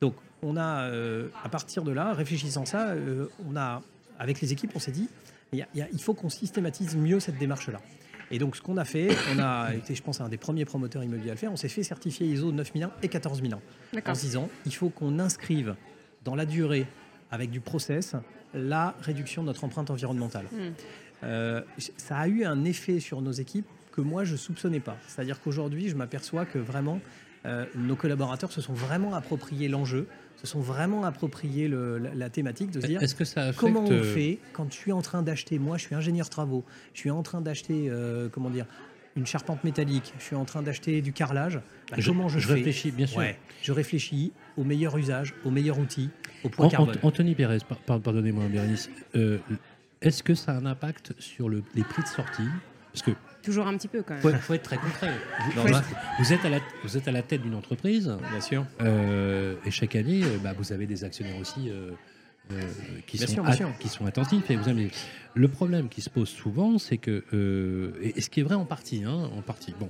Donc, 0.00 0.14
on 0.42 0.56
a, 0.56 0.84
euh, 0.84 1.28
à 1.42 1.48
partir 1.48 1.82
de 1.82 1.92
là, 1.92 2.12
réfléchissant 2.12 2.64
ça, 2.64 2.90
euh, 2.90 3.26
on 3.48 3.56
a, 3.56 3.82
avec 4.18 4.40
les 4.40 4.52
équipes, 4.52 4.72
on 4.74 4.78
s'est 4.78 4.92
dit, 4.92 5.08
il, 5.52 5.66
il 5.74 6.02
faut 6.02 6.14
qu'on 6.14 6.28
systématise 6.28 6.96
mieux 6.96 7.20
cette 7.20 7.38
démarche-là. 7.38 7.80
Et 8.30 8.38
donc, 8.38 8.56
ce 8.56 8.62
qu'on 8.62 8.76
a 8.76 8.84
fait, 8.84 9.08
on 9.34 9.38
a 9.38 9.74
été, 9.74 9.94
je 9.94 10.02
pense, 10.02 10.20
un 10.20 10.28
des 10.28 10.36
premiers 10.36 10.64
promoteurs 10.64 11.02
immobiliers 11.02 11.30
à 11.30 11.34
le 11.34 11.38
faire. 11.38 11.52
On 11.52 11.56
s'est 11.56 11.68
fait 11.68 11.82
certifier 11.82 12.26
ISO 12.26 12.52
9001 12.52 12.90
et 13.02 13.08
14001 13.08 13.60
en 14.06 14.14
se 14.14 14.20
disant, 14.20 14.48
il 14.66 14.74
faut 14.74 14.90
qu'on 14.90 15.18
inscrive 15.18 15.74
dans 16.24 16.34
la 16.34 16.46
durée 16.46 16.86
avec 17.30 17.50
du 17.50 17.60
process, 17.60 18.14
la 18.54 18.94
réduction 19.00 19.42
de 19.42 19.48
notre 19.48 19.64
empreinte 19.64 19.90
environnementale. 19.90 20.46
Hmm. 20.52 20.72
Euh, 21.24 21.62
ça 21.96 22.18
a 22.18 22.28
eu 22.28 22.44
un 22.44 22.64
effet 22.64 23.00
sur 23.00 23.20
nos 23.20 23.32
équipes 23.32 23.66
que 23.92 24.00
moi 24.00 24.24
je 24.24 24.36
soupçonnais 24.36 24.80
pas. 24.80 24.96
C'est-à-dire 25.06 25.40
qu'aujourd'hui, 25.40 25.88
je 25.88 25.96
m'aperçois 25.96 26.46
que 26.46 26.58
vraiment 26.58 27.00
euh, 27.44 27.66
nos 27.74 27.96
collaborateurs 27.96 28.52
se 28.52 28.60
sont 28.60 28.72
vraiment 28.72 29.14
appropriés 29.14 29.68
l'enjeu, 29.68 30.06
se 30.40 30.46
sont 30.46 30.60
vraiment 30.60 31.04
appropriés 31.04 31.68
la, 32.14 32.30
thématique 32.30 32.70
de 32.70 32.80
se 32.80 32.86
dire 32.86 33.00
que 33.00 33.24
ça 33.24 33.52
comment 33.56 33.84
on 33.84 34.02
fait 34.04 34.38
quand 34.52 34.70
je 34.72 34.76
suis 34.76 34.92
en 34.92 35.02
train 35.02 35.22
d'acheter, 35.22 35.58
moi 35.58 35.76
je 35.78 35.82
suis 35.84 35.94
ingénieur 35.94 36.28
travaux, 36.30 36.64
je 36.94 37.00
suis 37.00 37.10
en 37.10 37.22
train 37.22 37.40
d'acheter, 37.40 37.88
euh, 37.90 38.28
comment 38.30 38.50
dire, 38.50 38.66
une 39.16 39.26
charpente 39.26 39.64
métallique, 39.64 40.12
je 40.18 40.22
suis 40.24 40.36
en 40.36 40.44
train 40.44 40.62
d'acheter 40.62 41.02
du 41.02 41.12
carrelage, 41.12 41.56
bah, 41.90 41.96
Je- 41.98 42.08
comment 42.08 42.28
je, 42.28 42.38
je 42.38 42.46
fais 42.46 42.54
réfléchis, 42.54 42.92
bien 42.92 43.06
sûr. 43.08 43.18
Ouais, 43.18 43.36
Je 43.62 43.72
réfléchis 43.72 44.32
au 44.56 44.62
meilleur 44.62 44.96
usage, 44.96 45.34
au 45.44 45.50
meilleur 45.50 45.78
outil, 45.80 46.08
au 46.44 46.48
point 46.48 46.68
carbone. 46.68 46.94
Ant- 47.02 47.08
Anthony 47.08 47.34
Pérez, 47.34 47.58
par- 47.68 47.78
par- 47.78 48.00
pardonnez-moi, 48.00 48.44
Bérénice, 48.46 48.88
euh, 49.16 49.38
est-ce 50.02 50.22
que 50.22 50.36
ça 50.36 50.52
a 50.52 50.54
un 50.54 50.66
impact 50.66 51.14
sur 51.18 51.48
le- 51.48 51.64
les 51.74 51.82
prix 51.82 52.02
de 52.02 52.08
sortie 52.08 52.46
Parce 52.92 53.02
que 53.02 53.10
Toujours 53.42 53.66
un 53.66 53.76
petit 53.76 53.88
peu 53.88 54.02
quand 54.02 54.14
même. 54.14 54.22
faut, 54.22 54.32
faut 54.32 54.54
être 54.54 54.62
très 54.62 54.76
concret. 54.78 55.10
Vous, 55.46 55.56
Non, 55.56 55.66
vous- 55.66 55.72
bah- 55.72 55.84
vous 56.18 56.32
êtes 56.32 56.44
à 56.44 56.48
la, 56.50 56.58
vous 56.84 56.96
êtes 56.96 57.06
à 57.08 57.12
la 57.12 57.22
tête 57.22 57.42
d'une 57.42 57.54
entreprise 57.54 58.14
Bien 58.30 58.40
sûr. 58.40 58.66
euh, 58.82 59.54
et 59.64 59.70
chaque 59.70 59.94
année, 59.96 60.22
euh, 60.24 60.38
bah, 60.42 60.52
vous 60.56 60.72
avez 60.72 60.86
des 60.86 61.04
actionnaires 61.04 61.36
aussi 61.38 61.70
euh, 61.70 61.92
euh, 62.52 62.60
qui, 63.06 63.16
Bien 63.18 63.26
sont 63.26 63.32
sûr, 63.34 63.42
bien 63.44 63.52
at- 63.52 63.56
sûr. 63.56 63.70
qui 63.78 63.88
sont 63.88 64.06
attentifs. 64.06 64.50
Et 64.50 64.56
vous 64.56 64.68
avez... 64.68 64.90
Le 65.34 65.48
problème 65.48 65.88
qui 65.88 66.00
se 66.02 66.10
pose 66.10 66.28
souvent, 66.28 66.78
c'est 66.78 66.98
que, 66.98 67.22
euh, 67.32 67.92
et, 68.02 68.18
et 68.18 68.20
ce 68.20 68.28
qui 68.28 68.40
est 68.40 68.42
vrai 68.42 68.54
en 68.56 68.64
partie, 68.64 69.04
hein, 69.04 69.30
en 69.36 69.40
partie. 69.42 69.74
Bon, 69.78 69.88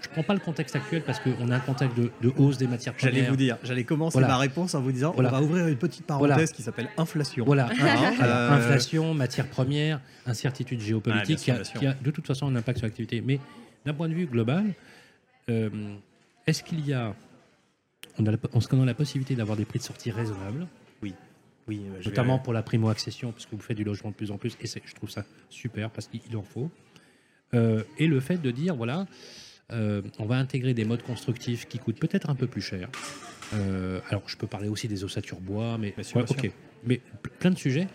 je 0.00 0.08
prends 0.10 0.22
pas 0.22 0.34
le 0.34 0.40
contexte 0.40 0.76
actuel 0.76 1.02
parce 1.02 1.18
qu'on 1.20 1.50
a 1.50 1.56
un 1.56 1.60
contexte 1.60 1.96
de, 1.96 2.10
de 2.22 2.32
hausse 2.36 2.56
des 2.56 2.66
matières 2.68 2.94
premières. 2.94 3.14
J'allais 3.14 3.28
vous 3.28 3.36
dire, 3.36 3.58
j'allais 3.64 3.84
commencer 3.84 4.14
Voilà. 4.18 4.28
ma 4.28 4.36
réponse 4.38 4.74
en 4.74 4.80
vous 4.80 4.92
disant, 4.92 5.12
Voilà. 5.12 5.28
on 5.30 5.32
va 5.32 5.42
ouvrir 5.42 5.66
une 5.68 5.76
petite 5.76 6.06
parenthèse 6.06 6.28
Voilà. 6.36 6.46
qui 6.46 6.62
s'appelle 6.62 6.88
inflation. 6.96 7.44
Voilà, 7.44 7.66
Hein, 7.70 8.14
Alors, 8.20 8.36
euh, 8.36 8.50
inflation, 8.56 9.12
matières 9.14 9.48
premières, 9.48 10.00
incertitude 10.26 10.80
géopolitique 10.80 11.38
qui, 11.38 11.50
a, 11.50 11.58
qui 11.58 11.86
de 12.02 12.10
toute 12.10 12.26
façon 12.26 12.46
un 12.46 12.56
impact 12.56 12.78
sur 12.78 12.86
l'activité. 12.86 13.20
Mais 13.20 13.40
d'un 13.84 13.94
point 13.94 14.08
de 14.08 14.14
vue 14.14 14.26
global, 14.26 14.64
euh, 15.50 15.68
est-ce 16.46 16.62
qu'il 16.62 16.86
y 16.86 16.92
a, 16.92 17.14
on 18.18 18.26
a 18.26 18.30
la, 18.30 18.36
a 18.36 18.84
la 18.84 18.94
possibilité 18.94 19.34
d'avoir 19.34 19.56
des 19.56 19.64
prix 19.64 19.78
de 19.80 19.84
sortie 19.84 20.10
raisonnables, 20.10 20.66
Oui, 21.02 21.82
euh, 21.84 21.96
je 21.98 22.04
vais- 22.04 22.10
notamment 22.10 22.38
pour 22.38 22.52
la 22.52 22.62
primo-accession, 22.62 23.32
parce 23.32 23.46
que 23.46 23.54
vous 23.56 23.60
faites 23.62 23.76
du 23.76 23.84
logement 23.84 24.10
de 24.10 24.14
plus 24.14 24.30
en 24.30 24.38
plus, 24.38 24.56
et 24.62 24.66
je 24.84 24.94
trouve 24.94 25.10
ça 25.10 25.24
super 25.50 25.90
parce 25.90 26.06
qu'il 26.06 26.36
en 26.36 26.42
faut. 26.42 26.70
Euh, 27.54 27.82
et 27.98 28.06
le 28.06 28.20
fait 28.20 28.38
de 28.40 28.50
dire, 28.50 28.74
voilà, 28.74 29.06
euh, 29.72 30.02
on 30.18 30.24
va 30.26 30.36
intégrer 30.36 30.74
des 30.74 30.84
modes 30.84 31.02
constructifs 31.02 31.66
qui 31.68 31.78
coûtent 31.78 31.98
peut-être 32.00 32.30
un 32.30 32.34
peu 32.34 32.46
plus 32.46 32.62
cher. 32.62 32.88
Euh, 33.54 34.00
alors, 34.10 34.22
je 34.26 34.36
peux 34.36 34.46
parler 34.46 34.68
aussi 34.68 34.88
des 34.88 35.04
ossatures 35.04 35.40
bois, 35.40 35.78
mais 35.78 35.94
sûr, 36.02 36.16
ouais. 36.46 36.52
Mais 36.84 37.00
ple- 37.22 37.30
plein 37.38 37.50
de 37.50 37.58
sujets. 37.58 37.86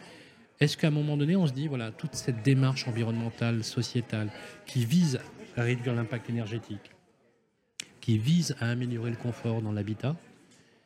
Est-ce 0.59 0.77
qu'à 0.77 0.87
un 0.87 0.91
moment 0.91 1.17
donné, 1.17 1.35
on 1.35 1.47
se 1.47 1.53
dit, 1.53 1.67
voilà, 1.67 1.91
toute 1.91 2.15
cette 2.15 2.43
démarche 2.43 2.87
environnementale, 2.87 3.63
sociétale, 3.63 4.29
qui 4.65 4.85
vise 4.85 5.19
à 5.57 5.63
réduire 5.63 5.93
l'impact 5.93 6.29
énergétique, 6.29 6.91
qui 8.01 8.17
vise 8.17 8.55
à 8.59 8.69
améliorer 8.69 9.09
le 9.09 9.15
confort 9.15 9.61
dans 9.61 9.71
l'habitat, 9.71 10.15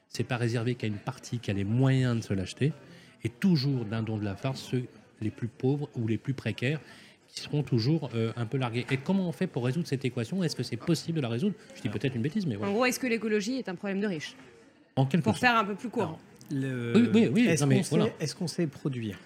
c'est 0.09 0.23
pas 0.23 0.37
réservé 0.37 0.75
qu'à 0.75 0.87
une 0.87 0.97
partie 0.97 1.39
qui 1.39 1.51
a 1.51 1.53
les 1.53 1.63
moyens 1.63 2.17
de 2.17 2.21
se 2.23 2.33
l'acheter, 2.33 2.71
et 3.23 3.29
toujours 3.29 3.85
d'un 3.85 4.03
don 4.03 4.17
de 4.17 4.23
la 4.23 4.35
farce, 4.35 4.61
ceux 4.61 4.83
les 5.21 5.31
plus 5.31 5.47
pauvres 5.47 5.89
ou 5.95 6.07
les 6.07 6.17
plus 6.17 6.33
précaires, 6.33 6.79
qui 7.27 7.41
seront 7.41 7.63
toujours 7.63 8.09
euh, 8.15 8.31
un 8.35 8.45
peu 8.45 8.57
largués. 8.57 8.85
Et 8.89 8.97
comment 8.97 9.27
on 9.27 9.31
fait 9.31 9.47
pour 9.47 9.65
résoudre 9.65 9.87
cette 9.87 10.05
équation? 10.05 10.43
Est-ce 10.43 10.55
que 10.55 10.63
c'est 10.63 10.77
possible 10.77 11.17
de 11.17 11.21
la 11.21 11.29
résoudre? 11.29 11.55
Je 11.75 11.81
dis 11.81 11.89
peut-être 11.89 12.15
une 12.15 12.21
bêtise, 12.21 12.45
mais 12.45 12.55
En 12.55 12.59
voilà. 12.59 12.73
gros, 12.73 12.85
est-ce 12.85 12.99
que 12.99 13.07
l'écologie 13.07 13.55
est 13.57 13.69
un 13.69 13.75
problème 13.75 13.99
de 13.99 14.07
riches? 14.07 14.35
En 14.95 15.05
quelque 15.05 15.23
Pour 15.23 15.33
sorte. 15.33 15.41
faire 15.41 15.55
un 15.59 15.65
peu 15.65 15.75
plus 15.75 15.89
court. 15.89 16.17
Le- 16.51 16.93
Oui, 16.95 17.09
oui, 17.13 17.29
oui, 17.33 17.47
Est-ce 17.47 17.63
qu'on 17.65 17.83
sait, 17.83 17.95
voilà. 17.95 18.11
est-ce 18.19 18.35
qu'on 18.35 18.47
sait 18.47 18.67
produire 18.67 19.17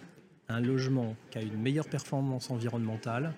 un 0.49 0.59
logement 0.59 1.15
qui 1.29 1.37
a 1.37 1.41
une 1.41 1.55
meilleure 1.61 1.87
performance 1.87 2.49
environnementale 2.51 3.31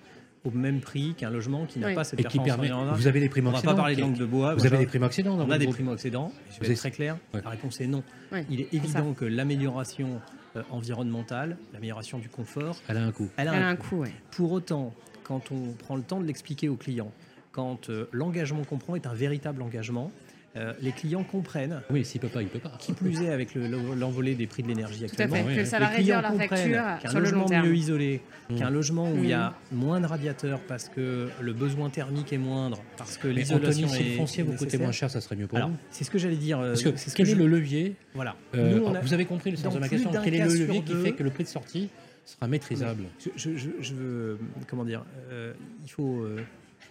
au 0.44 0.50
même 0.50 0.80
prix 0.80 1.14
qu'un 1.14 1.30
logement 1.30 1.64
qui 1.66 1.78
n'a 1.78 1.88
Oui. 1.88 1.94
pas 1.94 2.02
cette 2.04 2.18
Et 2.18 2.22
qui 2.24 2.38
performance 2.38 2.46
permet. 2.48 2.66
environnementale 2.66 3.00
Vous 3.00 3.06
avez 3.06 3.20
des 3.20 3.26
On 3.26 3.30
primo 3.30 3.50
va 3.50 3.62
pas 3.62 3.74
parler 3.74 3.94
de 3.96 4.00
langue 4.00 4.16
de 4.18 4.24
bois. 4.26 4.54
Vous 4.54 4.66
avez 4.66 4.78
des 4.78 4.86
primo-accédants 4.86 5.36
dans 5.36 5.46
On 5.46 5.50
a 5.50 5.58
des 5.58 5.66
groupe 5.66 5.76
primo-accédants. 5.76 6.32
Je 6.50 6.58
Vous 6.58 6.66
vais 6.66 6.72
être 6.72 6.78
très 6.78 6.90
clair. 6.90 7.16
Ouais. 7.32 7.40
La 7.44 7.50
réponse 7.50 7.80
est 7.80 7.86
non. 7.86 8.02
Ouais, 8.32 8.44
Il 8.50 8.60
est 8.60 8.72
évident 8.74 9.12
que 9.14 9.24
l'amélioration 9.26 10.20
environnementale, 10.70 11.56
l'amélioration 11.72 12.18
du 12.18 12.28
confort, 12.28 12.76
Elle 12.88 12.96
a 12.98 13.04
un 13.04 13.12
coût. 13.12 13.28
elle 13.36 13.48
a 13.48 13.54
Elle 13.54 13.62
un 13.62 13.66
a 13.66 13.70
un 13.70 13.76
coût. 13.76 13.88
coût, 13.88 13.96
ouais. 14.02 14.12
Pour 14.32 14.52
autant, 14.52 14.94
quand 15.22 15.50
on 15.52 15.72
prend 15.72 15.96
le 15.96 16.02
temps 16.02 16.20
de 16.20 16.26
l'expliquer 16.26 16.68
aux 16.68 16.76
clients, 16.76 17.12
quand 17.52 17.88
euh, 17.90 18.08
l'engagement 18.12 18.64
qu'on 18.64 18.78
prend 18.78 18.94
est 18.96 19.06
un 19.06 19.14
véritable 19.14 19.62
engagement, 19.62 20.10
euh, 20.56 20.72
les 20.80 20.92
clients 20.92 21.24
comprennent. 21.24 21.80
Oui, 21.90 22.04
s'il 22.04 22.20
peut 22.20 22.28
pas, 22.28 22.40
il 22.42 22.48
peut 22.48 22.58
pas. 22.60 22.72
Qui 22.78 22.92
plus 22.92 23.20
est 23.22 23.30
avec 23.30 23.54
le- 23.54 23.66
l'envolée 23.96 24.34
des 24.36 24.46
prix 24.46 24.62
de 24.62 24.68
l'énergie 24.68 24.98
Tout 25.00 25.04
à 25.18 25.24
actuellement. 25.24 25.48
fait. 25.48 25.56
que 25.56 25.64
ça 25.64 25.78
les 25.78 25.84
va 25.84 25.90
réduire 25.90 26.04
clients 26.04 26.20
la 26.20 26.30
comprennent 26.30 26.48
facture 26.48 27.02
qu'un 27.02 27.08
sur 27.10 27.18
le 27.18 27.24
long 27.24 27.30
logement 27.30 27.44
terme. 27.46 27.66
mieux 27.66 27.74
isolé, 27.76 28.20
Mm. 28.50 28.56
qu'un 28.56 28.70
logement 28.70 29.10
où 29.10 29.16
il 29.24 29.30
y 29.30 29.32
a 29.32 29.54
Mm. 29.72 29.76
moins 29.76 30.00
de 30.00 30.06
radiateurs 30.06 30.60
parce 30.68 30.88
que 30.88 31.28
le 31.40 31.52
besoin 31.52 31.90
thermique 31.90 32.32
est 32.32 32.38
moindre, 32.38 32.80
parce 32.96 33.16
que 33.16 33.26
l'isolation 33.28 33.88
si 33.88 34.04
le 34.04 34.16
foncier 34.16 34.42
vous 34.44 34.52
coûtait 34.54 34.78
moins 34.78 34.92
cher, 34.92 35.10
ça 35.10 35.20
serait 35.20 35.36
mieux 35.36 35.46
pour 35.48 35.58
Alors, 35.58 35.70
vous. 35.70 35.76
c'est 35.90 36.04
ce 36.04 36.10
que 36.10 36.18
j'allais 36.18 36.36
dire. 36.36 36.60
euh, 36.60 36.68
Parce 36.68 36.82
que 36.82 36.96
c'est 36.96 37.10
ce 37.10 37.16
quel 37.16 37.26
que 37.26 37.30
est 37.32 37.34
je- 37.34 37.38
le 37.40 37.46
levier 37.48 37.94
Voilà. 38.14 38.36
Euh, 38.54 38.76
Nous, 38.76 38.84
on 38.84 38.94
a- 38.94 39.00
Vous 39.00 39.12
avez 39.12 39.24
compris 39.24 39.50
le 39.50 39.56
sens 39.56 39.64
dans 39.64 39.74
de 39.74 39.78
ma 39.80 39.88
question. 39.88 40.10
Quel 40.22 40.34
est 40.34 40.44
le 40.44 40.54
levier 40.54 40.82
qui 40.82 40.94
fait 40.94 41.12
que 41.12 41.22
le 41.24 41.30
prix 41.30 41.42
de 41.44 41.48
sortie 41.48 41.88
sera 42.24 42.46
maîtrisable 42.46 43.04
Je, 43.18 43.30
je- 43.36 43.56
je- 43.56 43.70
je 43.80 43.94
veux, 43.94 44.38
comment 44.68 44.84
dire, 44.84 45.04
euh, 45.30 45.52
il 45.84 45.90
faut, 45.90 46.20
euh, 46.22 46.38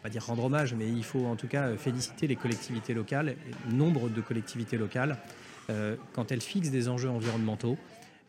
pas 0.03 0.09
dire 0.09 0.25
rendre 0.25 0.43
hommage, 0.43 0.73
mais 0.73 0.89
il 0.89 1.03
faut 1.03 1.25
en 1.25 1.37
tout 1.37 1.47
cas 1.47 1.77
féliciter 1.77 2.27
les 2.27 2.35
collectivités 2.35 2.93
locales, 2.93 3.37
nombre 3.71 4.09
de 4.09 4.19
collectivités 4.19 4.77
locales, 4.77 5.17
euh, 5.69 5.95
quand 6.11 6.31
elles 6.33 6.41
fixent 6.41 6.71
des 6.71 6.89
enjeux 6.89 7.09
environnementaux, 7.09 7.77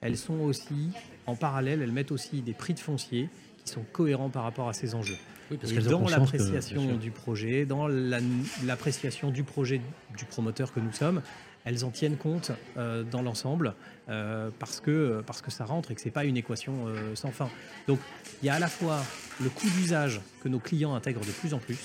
elles 0.01 0.17
sont 0.17 0.39
aussi, 0.39 0.91
en 1.27 1.35
parallèle, 1.35 1.83
elles 1.83 1.91
mettent 1.91 2.13
aussi 2.13 2.43
des 2.43 2.53
prix 2.53 2.75
de 2.75 2.79
foncier 2.79 3.29
qui 3.65 3.73
sont 3.73 3.85
cohérents 3.93 4.31
par 4.31 4.45
rapport 4.45 4.69
à 4.69 4.73
ces 4.73 4.95
enjeux. 4.95 5.17
Oui, 5.51 5.59
parce 5.61 5.73
Et 5.73 5.77
dans 5.79 6.03
que- 6.05 6.11
l'appréciation 6.11 6.97
du 6.97 7.11
projet, 7.11 7.65
dans 7.67 7.87
la- 7.89 8.21
l'appréciation 8.65 9.31
du 9.31 9.43
projet 9.43 9.81
du 10.17 10.25
promoteur 10.25 10.73
que 10.73 10.81
nous 10.81 10.93
sommes, 10.93 11.21
elles 11.67 11.85
en 11.85 11.91
tiennent 11.91 12.17
compte 12.17 12.51
euh, 12.77 13.03
dans 13.05 13.23
l'ensemble 13.23 13.75
euh, 14.09 14.51
parce, 14.59 14.81
que, 14.81 15.23
parce 15.27 15.41
que 15.43 15.51
ça 15.51 15.65
rentre 15.65 15.91
et 15.91 15.95
que 15.95 16.01
ce 16.01 16.07
n'est 16.07 16.13
pas 16.13 16.25
une 16.25 16.37
équation 16.37 16.87
euh, 16.89 17.15
sans 17.15 17.31
fin. 17.31 17.49
Donc 17.89 17.99
il 18.43 18.47
y 18.47 18.49
a 18.51 18.55
à 18.55 18.59
la 18.59 18.69
fois 18.69 19.03
le 19.43 19.49
coût 19.49 19.69
d'usage 19.71 20.21
que 20.43 20.49
nos 20.49 20.59
clients 20.59 20.95
intègrent 20.95 21.25
de 21.25 21.31
plus 21.33 21.55
en 21.55 21.59
plus, 21.59 21.79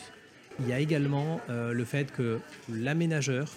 il 0.59 0.67
y 0.67 0.73
a 0.73 0.79
également 0.79 1.39
le 1.47 1.85
fait 1.85 2.11
que 2.11 2.39
l'aménageur, 2.69 3.47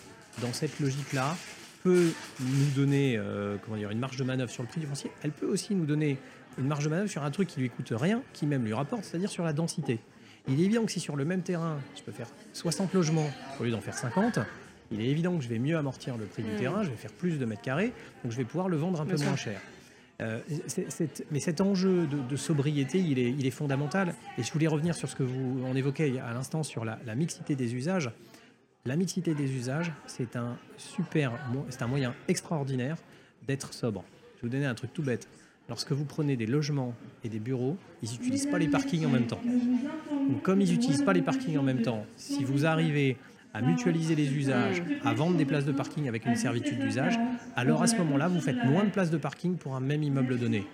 dans 0.41 0.53
cette 0.53 0.79
logique-là, 0.79 1.37
peut 1.83 2.13
nous 2.39 2.71
donner 2.77 3.21
comment 3.65 3.77
dire, 3.77 3.91
une 3.91 3.99
marge 3.99 4.17
de 4.17 4.23
manœuvre 4.23 4.53
sur 4.53 4.63
le 4.63 4.69
prix 4.69 4.81
du 4.81 4.87
foncier. 4.87 5.11
Elle 5.25 5.33
peut 5.33 5.47
aussi 5.47 5.75
nous 5.75 5.85
donner 5.85 6.17
une 6.59 6.67
marge 6.67 6.85
de 6.85 6.91
manœuvre 6.91 7.09
sur 7.11 7.23
un 7.23 7.31
truc 7.31 7.49
qui 7.49 7.61
lui 7.61 7.71
coûte 7.71 7.93
rien, 7.97 8.23
qui 8.33 8.47
même 8.47 8.65
lui 8.65 8.75
rapporte, 8.75 9.05
c'est-à-dire 9.05 9.31
sur 9.31 9.45
la 9.45 9.53
densité. 9.53 10.01
Il 10.49 10.61
est 10.61 10.65
évident 10.65 10.85
que 10.85 10.93
si 10.93 11.01
sur 11.01 11.17
le 11.17 11.25
même 11.25 11.43
terrain, 11.43 11.79
je 11.97 12.03
peux 12.03 12.13
faire 12.13 12.29
60 12.53 12.93
logements 12.95 13.31
au 13.61 13.65
lieu 13.65 13.71
d'en 13.71 13.81
faire 13.81 13.95
50, 13.97 14.41
il 14.91 15.01
est 15.01 15.07
évident 15.07 15.37
que 15.37 15.43
je 15.45 15.49
vais 15.49 15.59
mieux 15.59 15.77
amortir 15.77 16.17
le 16.19 16.25
prix 16.27 16.43
du 16.43 16.51
Mm. 16.53 16.57
terrain, 16.57 16.83
je 16.83 16.91
vais 16.91 16.97
faire 16.97 17.13
plus 17.13 17.39
de 17.39 17.45
mètres 17.45 17.63
carrés, 17.63 17.93
donc 18.23 18.33
je 18.33 18.37
vais 18.37 18.45
pouvoir 18.45 18.69
le 18.69 18.77
vendre 18.77 19.01
un 19.01 19.07
peu 19.07 19.17
moins 19.17 19.37
cher. 19.37 19.61
Euh, 20.21 20.41
mais 21.31 21.41
cet 21.41 21.61
enjeu 21.61 22.07
de, 22.07 22.19
de 22.19 22.37
sobriété, 22.37 22.99
il 22.99 23.19
est, 23.19 23.31
il 23.31 23.47
est 23.47 23.51
fondamental. 23.51 24.15
Et 24.39 24.43
je 24.43 24.53
voulais 24.53 24.69
revenir 24.69 24.95
sur 24.95 25.09
ce 25.09 25.17
que 25.17 25.23
vous 25.23 25.61
on 25.65 25.75
évoquait 25.75 26.19
à 26.21 26.33
l'instant 26.33 26.63
sur 26.63 26.85
la, 26.85 26.99
la 27.07 27.15
mixité 27.15 27.57
des 27.57 27.75
usages. 27.75 28.11
La 28.85 28.97
mixité 28.97 29.35
des 29.35 29.51
usages, 29.53 29.93
c'est 30.07 30.37
un 30.37 30.57
super, 30.77 31.33
c'est 31.71 31.83
un 31.83 31.87
moyen 31.87 32.15
extraordinaire 32.29 32.97
d'être 33.47 33.73
sobre. 33.75 34.05
Je 34.37 34.43
vais 34.43 34.49
vous 34.49 34.53
donner 34.53 34.67
un 34.67 34.75
truc 34.75 34.93
tout 34.93 35.03
bête. 35.03 35.29
Lorsque 35.73 35.93
vous 35.93 36.05
prenez 36.05 36.37
des 36.37 36.45
logements 36.45 36.93
et 37.25 37.31
des 37.31 37.38
bureaux, 37.38 37.79
ils 38.02 38.11
n'utilisent 38.11 38.45
pas 38.45 38.59
les 38.59 38.69
parkings 38.69 39.07
en 39.07 39.09
même 39.09 39.26
temps. 39.26 39.41
Comme 40.43 40.61
ils 40.61 40.71
n'utilisent 40.71 41.00
pas 41.00 41.14
les 41.14 41.23
parkings 41.23 41.57
en 41.57 41.62
même 41.62 41.81
temps, 41.81 42.05
si 42.19 42.45
vous 42.45 42.67
arrivez 42.67 43.17
à 43.55 43.62
mutualiser 43.62 44.14
les 44.14 44.35
usages, 44.35 44.83
à 45.02 45.14
vendre 45.14 45.38
des 45.38 45.47
places 45.47 45.64
de 45.64 45.73
parking 45.73 46.09
avec 46.09 46.26
une 46.26 46.37
servitude 46.37 46.79
d'usage, 46.79 47.19
alors 47.57 47.83
à 47.83 47.87
ce 47.87 47.97
moment-là, 47.97 48.29
vous 48.29 48.43
faites 48.43 48.62
moins 48.67 48.85
de 48.85 48.91
places 48.91 49.11
de 49.11 49.17
parking 49.17 49.57
pour 49.57 49.75
un 49.75 49.81
même 49.81 50.02
immeuble 50.02 50.38
donné. 50.38 50.67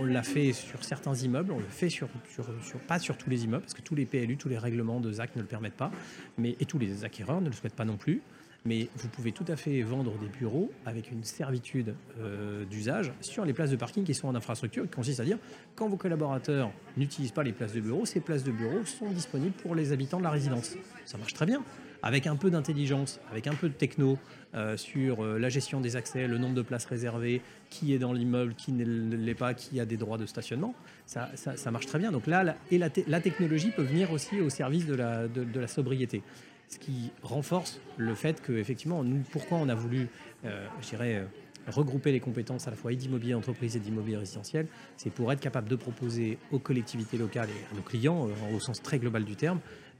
On 0.00 0.04
l'a 0.04 0.24
fait 0.24 0.52
sur 0.52 0.82
certains 0.82 1.14
immeubles, 1.14 1.52
on 1.52 1.58
le 1.60 1.64
fait 1.68 1.88
sur, 1.88 2.08
sur, 2.34 2.44
sur- 2.64 2.80
pas 2.80 2.98
sur 2.98 3.16
tous 3.16 3.30
les 3.30 3.44
immeubles, 3.44 3.62
parce 3.62 3.74
que 3.74 3.82
tous 3.82 3.94
les 3.94 4.04
PLU, 4.04 4.36
tous 4.36 4.48
les 4.48 4.58
règlements 4.58 4.98
de 4.98 5.12
ZAC 5.12 5.36
ne 5.36 5.42
le 5.42 5.46
permettent 5.46 5.74
pas, 5.74 5.92
mais, 6.38 6.56
et 6.58 6.64
tous 6.64 6.80
les 6.80 7.04
acquéreurs 7.04 7.40
ne 7.40 7.46
le 7.46 7.52
souhaitent 7.52 7.76
pas 7.76 7.84
non 7.84 7.96
plus. 7.96 8.20
Mais 8.66 8.88
vous 8.96 9.08
pouvez 9.08 9.32
tout 9.32 9.44
à 9.48 9.56
fait 9.56 9.80
vendre 9.80 10.12
des 10.18 10.28
bureaux 10.28 10.70
avec 10.84 11.10
une 11.10 11.24
servitude 11.24 11.94
euh, 12.20 12.64
d'usage 12.66 13.10
sur 13.22 13.46
les 13.46 13.54
places 13.54 13.70
de 13.70 13.76
parking 13.76 14.04
qui 14.04 14.12
sont 14.12 14.28
en 14.28 14.34
infrastructure, 14.34 14.82
qui 14.84 14.90
consiste 14.90 15.20
à 15.20 15.24
dire 15.24 15.38
quand 15.76 15.88
vos 15.88 15.96
collaborateurs 15.96 16.70
n'utilisent 16.96 17.32
pas 17.32 17.42
les 17.42 17.52
places 17.52 17.72
de 17.72 17.80
bureau, 17.80 18.04
ces 18.04 18.20
places 18.20 18.44
de 18.44 18.52
bureau 18.52 18.84
sont 18.84 19.10
disponibles 19.10 19.54
pour 19.62 19.74
les 19.74 19.92
habitants 19.92 20.18
de 20.18 20.24
la 20.24 20.30
résidence. 20.30 20.76
Ça 21.06 21.16
marche 21.16 21.32
très 21.32 21.46
bien. 21.46 21.62
Avec 22.02 22.26
un 22.26 22.36
peu 22.36 22.50
d'intelligence, 22.50 23.20
avec 23.30 23.46
un 23.46 23.54
peu 23.54 23.68
de 23.68 23.74
techno 23.74 24.18
euh, 24.54 24.76
sur 24.78 25.22
euh, 25.22 25.38
la 25.38 25.50
gestion 25.50 25.82
des 25.82 25.96
accès, 25.96 26.26
le 26.26 26.38
nombre 26.38 26.54
de 26.54 26.62
places 26.62 26.86
réservées, 26.86 27.42
qui 27.68 27.92
est 27.94 27.98
dans 27.98 28.14
l'immeuble, 28.14 28.54
qui 28.54 28.72
ne 28.72 29.16
l'est 29.16 29.34
pas, 29.34 29.52
qui 29.52 29.80
a 29.80 29.84
des 29.84 29.98
droits 29.98 30.16
de 30.16 30.24
stationnement, 30.24 30.74
ça, 31.04 31.28
marche 31.70 31.86
très 31.86 31.98
bien. 31.98 32.10
Donc 32.10 32.26
là, 32.26 32.42
la, 32.42 32.56
et 32.70 32.78
la, 32.78 32.88
te- 32.88 33.00
la 33.06 33.20
technologie 33.20 33.70
peut 33.70 33.82
venir 33.82 34.12
aussi 34.12 34.40
au 34.40 34.48
service 34.48 34.86
de 34.86 34.94
la 34.94 35.66
sobriété 35.66 36.22
ce 36.70 36.78
qui 36.78 37.10
renforce 37.22 37.80
le 37.96 38.14
fait 38.14 38.40
que 38.40 38.52
effectivement 38.52 39.02
nous 39.02 39.22
pourquoi 39.32 39.58
on 39.58 39.68
a 39.68 39.74
voulu 39.74 40.08
euh, 40.44 40.66
je 40.80 40.88
dirais 40.88 41.16
euh, 41.16 41.24
regrouper 41.66 42.12
les 42.12 42.20
compétences 42.20 42.68
à 42.68 42.70
la 42.70 42.76
fois 42.76 42.94
d'immobilier 42.94 43.32
d'entreprise 43.32 43.76
et 43.76 43.80
d'immobilier 43.80 44.16
résidentiel 44.16 44.68
c'est 44.96 45.10
pour 45.10 45.32
être 45.32 45.40
capable 45.40 45.68
de 45.68 45.74
proposer 45.74 46.38
aux 46.52 46.60
collectivités 46.60 47.18
locales 47.18 47.48
et 47.50 47.72
à 47.72 47.76
nos 47.76 47.82
clients 47.82 48.28
euh, 48.28 48.56
au 48.56 48.60
sens 48.60 48.80
très 48.80 49.00
global 49.00 49.24
du 49.24 49.34
terme 49.34 49.58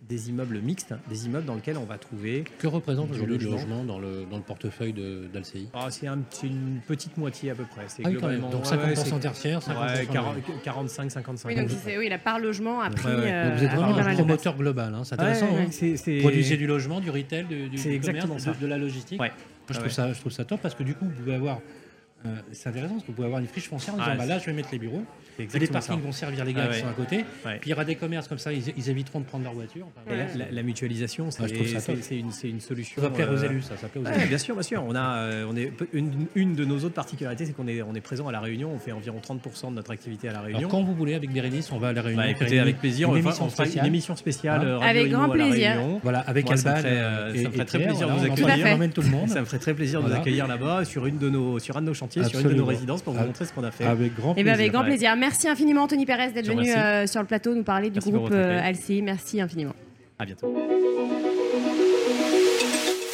des 0.09 0.29
immeubles 0.31 0.59
mixtes, 0.61 0.93
des 1.09 1.27
immeubles 1.27 1.45
dans 1.47 1.55
lesquels 1.55 1.77
on 1.79 1.85
va 1.85 1.97
trouver. 1.99 2.45
Que 2.59 2.67
représente 2.67 3.11
aujourd'hui 3.13 3.39
le 3.39 3.45
logement. 3.53 3.85
dans 3.85 3.99
le, 3.99 4.25
dans 4.29 4.39
le 4.39 4.43
portefeuille 4.43 4.93
d'Alci 5.33 5.69
Ah, 5.73 5.87
c'est 5.91 6.07
un- 6.09 6.19
c'est 6.31 6.49
une 6.49 6.81
petite 6.87 7.17
moitié 7.17 7.51
à 7.51 7.55
peu 7.55 7.65
près. 7.65 7.85
C'est 7.87 8.03
Ah 8.05 8.09
oui, 8.09 8.15
globalement- 8.15 8.51
Donc 8.51 8.65
ouais, 8.65 8.71
50% 8.71 9.15
ouais, 9.15 9.21
tertiaire, 9.21 9.63
c'est- 9.63 9.71
50% 9.71 9.99
ouais, 10.01 10.07
40 10.13 10.35
loyer. 10.49 10.61
45, 10.65 11.11
55. 11.13 11.49
Oui, 11.49 11.55
donc 11.55 11.69
oui, 11.99 12.09
la 12.09 12.19
part 12.19 12.41
logement 12.41 12.81
a 12.81 12.91
pris. 12.91 13.07
Ouais, 13.09 13.15
ouais. 13.15 13.31
euh, 13.33 13.55
vous 13.57 13.63
êtes 13.65 13.71
vraiment 13.71 13.83
un 13.85 13.91
mal 13.91 13.97
de 13.99 14.03
place. 14.03 14.17
promoteur 14.17 14.57
global, 14.57 14.95
hein. 14.95 15.03
c'est 15.05 15.15
Ouais, 15.15 15.21
intéressant. 15.29 15.55
ouais, 15.55 15.69
hein. 16.17 16.21
Produisez 16.23 16.57
du 16.57 16.67
logement, 16.67 17.01
du 17.01 17.11
retail, 17.11 17.45
du, 17.45 17.69
du 17.69 17.77
du 17.77 18.01
commerce, 18.01 18.45
de, 18.47 18.53
de 18.61 18.67
la 18.67 18.79
logistique. 18.79 19.21
Ouais. 19.21 19.29
Moi, 19.29 19.37
je, 19.69 19.75
Ouais, 19.75 19.81
trouve 19.81 19.93
ça, 19.93 20.13
je 20.13 20.19
trouve 20.19 20.33
ça 20.33 20.45
top 20.45 20.61
parce 20.61 20.75
que 20.75 20.83
du 20.83 20.95
coup, 20.95 21.05
vous 21.05 21.11
pouvez 21.13 21.35
avoir. 21.35 21.59
Euh, 22.27 22.29
c'est 22.53 22.69
intéressant 22.69 22.95
parce 22.95 23.03
que 23.05 23.09
vous 23.09 23.15
pouvez 23.15 23.27
avoir 23.27 23.41
une 23.41 23.47
friche 23.47 23.69
foncière 23.69 23.95
en 23.95 23.99
disant 23.99 24.11
Ah, 24.13 24.17
bah, 24.17 24.27
là, 24.27 24.39
je 24.39 24.47
vais 24.47 24.53
mettre 24.53 24.69
les 24.73 24.79
bureaux. 24.79 25.03
Et 25.39 25.59
les 25.59 25.67
ça. 25.67 25.73
parkings 25.73 26.03
vont 26.03 26.13
servir 26.13 26.45
les 26.45 26.53
gars 26.53 26.65
Ah, 26.65 26.69
qui 26.69 26.75
ouais. 26.75 26.81
sont 26.83 26.89
à 26.89 26.93
côté. 26.93 27.17
Ouais. 27.47 27.57
Puis 27.61 27.69
il 27.69 27.71
y 27.71 27.73
aura 27.73 27.87
des 27.87 27.95
commerces 27.95 28.29
comme 28.29 28.37
ça, 28.39 28.53
ils, 28.53 28.63
ils 28.77 28.91
éviteront 28.91 29.21
de 29.21 29.25
prendre 29.25 29.43
leur 29.45 29.55
voiture. 29.55 29.87
Enfin, 30.07 30.15
Et 30.15 30.39
la, 30.39 30.51
la- 30.51 30.63
mutualisation, 30.63 31.31
c'est 31.31 31.43
Ah, 31.43 31.47
je 31.47 31.55
trouve 31.55 31.67
ça 31.67 31.81
c'est- 31.81 32.19
une, 32.19 32.61
solution. 32.61 32.97
Ça 33.01 33.09
va 33.09 33.15
plaire 33.15 33.31
aux 33.31 33.43
euh, 33.43 33.47
élus, 33.49 33.63
ça, 33.63 33.75
ça 33.79 33.89
plaît 33.89 34.03
aux 34.03 34.05
Ouais, 34.05 34.15
élus. 34.19 34.27
bien 34.29 34.37
sûr, 34.37 34.55
bien 34.55 34.63
sûr. 34.63 34.85
On 34.87 34.95
a, 34.95 35.17
euh, 35.17 35.47
on 35.51 35.57
est 35.57 35.73
une, 35.95 36.27
une 36.35 36.55
de 36.55 36.67
nos 36.67 36.77
autres 36.81 36.95
particularités, 36.95 37.47
c'est 37.47 37.53
qu'on 37.55 37.69
est, 37.69 37.81
on 37.81 37.95
est 37.95 38.03
présent 38.03 38.29
à 38.29 38.33
la 38.33 38.41
Réunion. 38.41 38.71
On 38.75 38.79
fait 38.79 38.93
environ 38.93 39.19
30% 39.19 39.71
de 39.71 39.77
notre 39.77 39.91
activité 39.93 40.29
à 40.29 40.33
la 40.35 40.41
Réunion. 40.43 40.59
Alors, 40.59 40.71
quand 40.73 40.83
vous 40.83 40.95
voulez, 40.95 41.15
avec 41.15 41.33
Bérénice, 41.33 41.73
on 41.73 41.79
va 41.79 41.89
à 41.89 41.93
la 41.95 42.03
Réunion. 42.03 42.21
Bah, 42.23 42.29
écoutez, 42.29 42.59
avec 42.59 42.79
plaisir. 42.79 43.09
une 43.09 43.17
émission 43.23 43.47
on 43.47 43.49
fera 43.49 43.65
spéciale. 43.65 43.87
une 43.87 43.89
émission 43.95 44.17
spéciale. 44.17 44.61
Hein 44.61 44.65
euh, 44.67 44.79
Avec 44.81 45.11
grand 45.11 45.23
à 45.31 45.37
la 45.37 45.45
plaisir. 45.47 45.71
Réunion. 45.71 46.01
Voilà, 46.03 46.19
avec 46.21 46.45
Moi, 46.45 46.57
ça 46.59 46.71
me 46.73 46.77
Alban. 46.77 47.35
ça 47.35 47.49
me 47.49 47.53
ferait 47.53 47.65
très 47.65 47.79
plaisir 47.79 48.09
de 48.09 48.13
vous 48.13 48.25
accueillir. 48.27 48.67
Ça 49.29 49.41
me 49.41 49.45
ferait 49.47 49.59
très 49.59 49.73
plaisir 49.75 50.03
de 50.03 50.09
vous 50.09 50.15
accueillir 50.15 50.47
là-bas 50.47 50.85
sur 50.85 51.07
une 51.07 51.17
de 51.17 51.31
nos, 51.31 51.59
sur 51.59 51.79
chantiers, 52.13 52.25
sur 52.25 52.41
une 52.41 52.45
de 52.45 52.49
nos 52.49 52.49
Absolument. 52.51 52.67
résidences 52.67 53.03
pour 53.03 53.13
vous 53.15 53.21
Ah. 53.23 53.27
montrer 53.27 53.45
ce 53.45 53.53
qu'on 53.53 53.65
a 53.65 53.71
fait. 53.71 53.85
Avec 53.85 54.15
grand 54.17 54.35
Eh 54.37 54.49
avec 54.49 54.73
grand 54.73 54.81
ouais. 54.83 54.87
plaisir. 54.89 55.15
Merci 55.17 55.49
infiniment, 55.49 55.83
Anthony 55.85 56.07
Pérez, 56.07 56.33
d'être 56.33 56.47
venu 56.49 56.71
euh, 56.71 57.07
sur 57.07 57.21
le 57.21 57.27
plateau 57.27 57.55
nous 57.55 57.63
parler 57.63 57.89
du 57.91 57.95
Merci 57.95 58.11
groupe 58.11 58.23
votre 58.31 58.35
euh. 58.37 59.03
Merci 59.03 59.41
infiniment. 59.41 59.75
À 60.19 60.25
bientôt. 60.27 60.55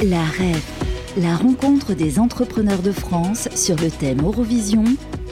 La 0.05 0.21
REF, 0.23 0.73
la 1.17 1.37
rencontre 1.37 1.95
des 1.95 2.19
entrepreneurs 2.19 2.83
de 2.83 2.93
France 2.93 3.49
sur 3.55 3.76
le 3.76 3.91
thème 3.91 4.21
Eurovision, 4.23 4.85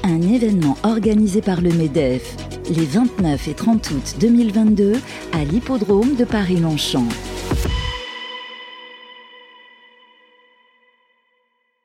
un 0.03 0.23
événement 0.23 0.77
organisé 0.83 1.43
par 1.43 1.61
le 1.61 1.71
MEDEF 1.71 2.37
les 2.71 2.85
29 2.87 3.49
et 3.49 3.55
30 3.55 3.91
août 3.91 4.15
2022 4.21 4.95
à 5.33 5.45
l'hippodrome 5.45 6.15
de 6.17 6.25
Paris-Longchamp. 6.25 7.07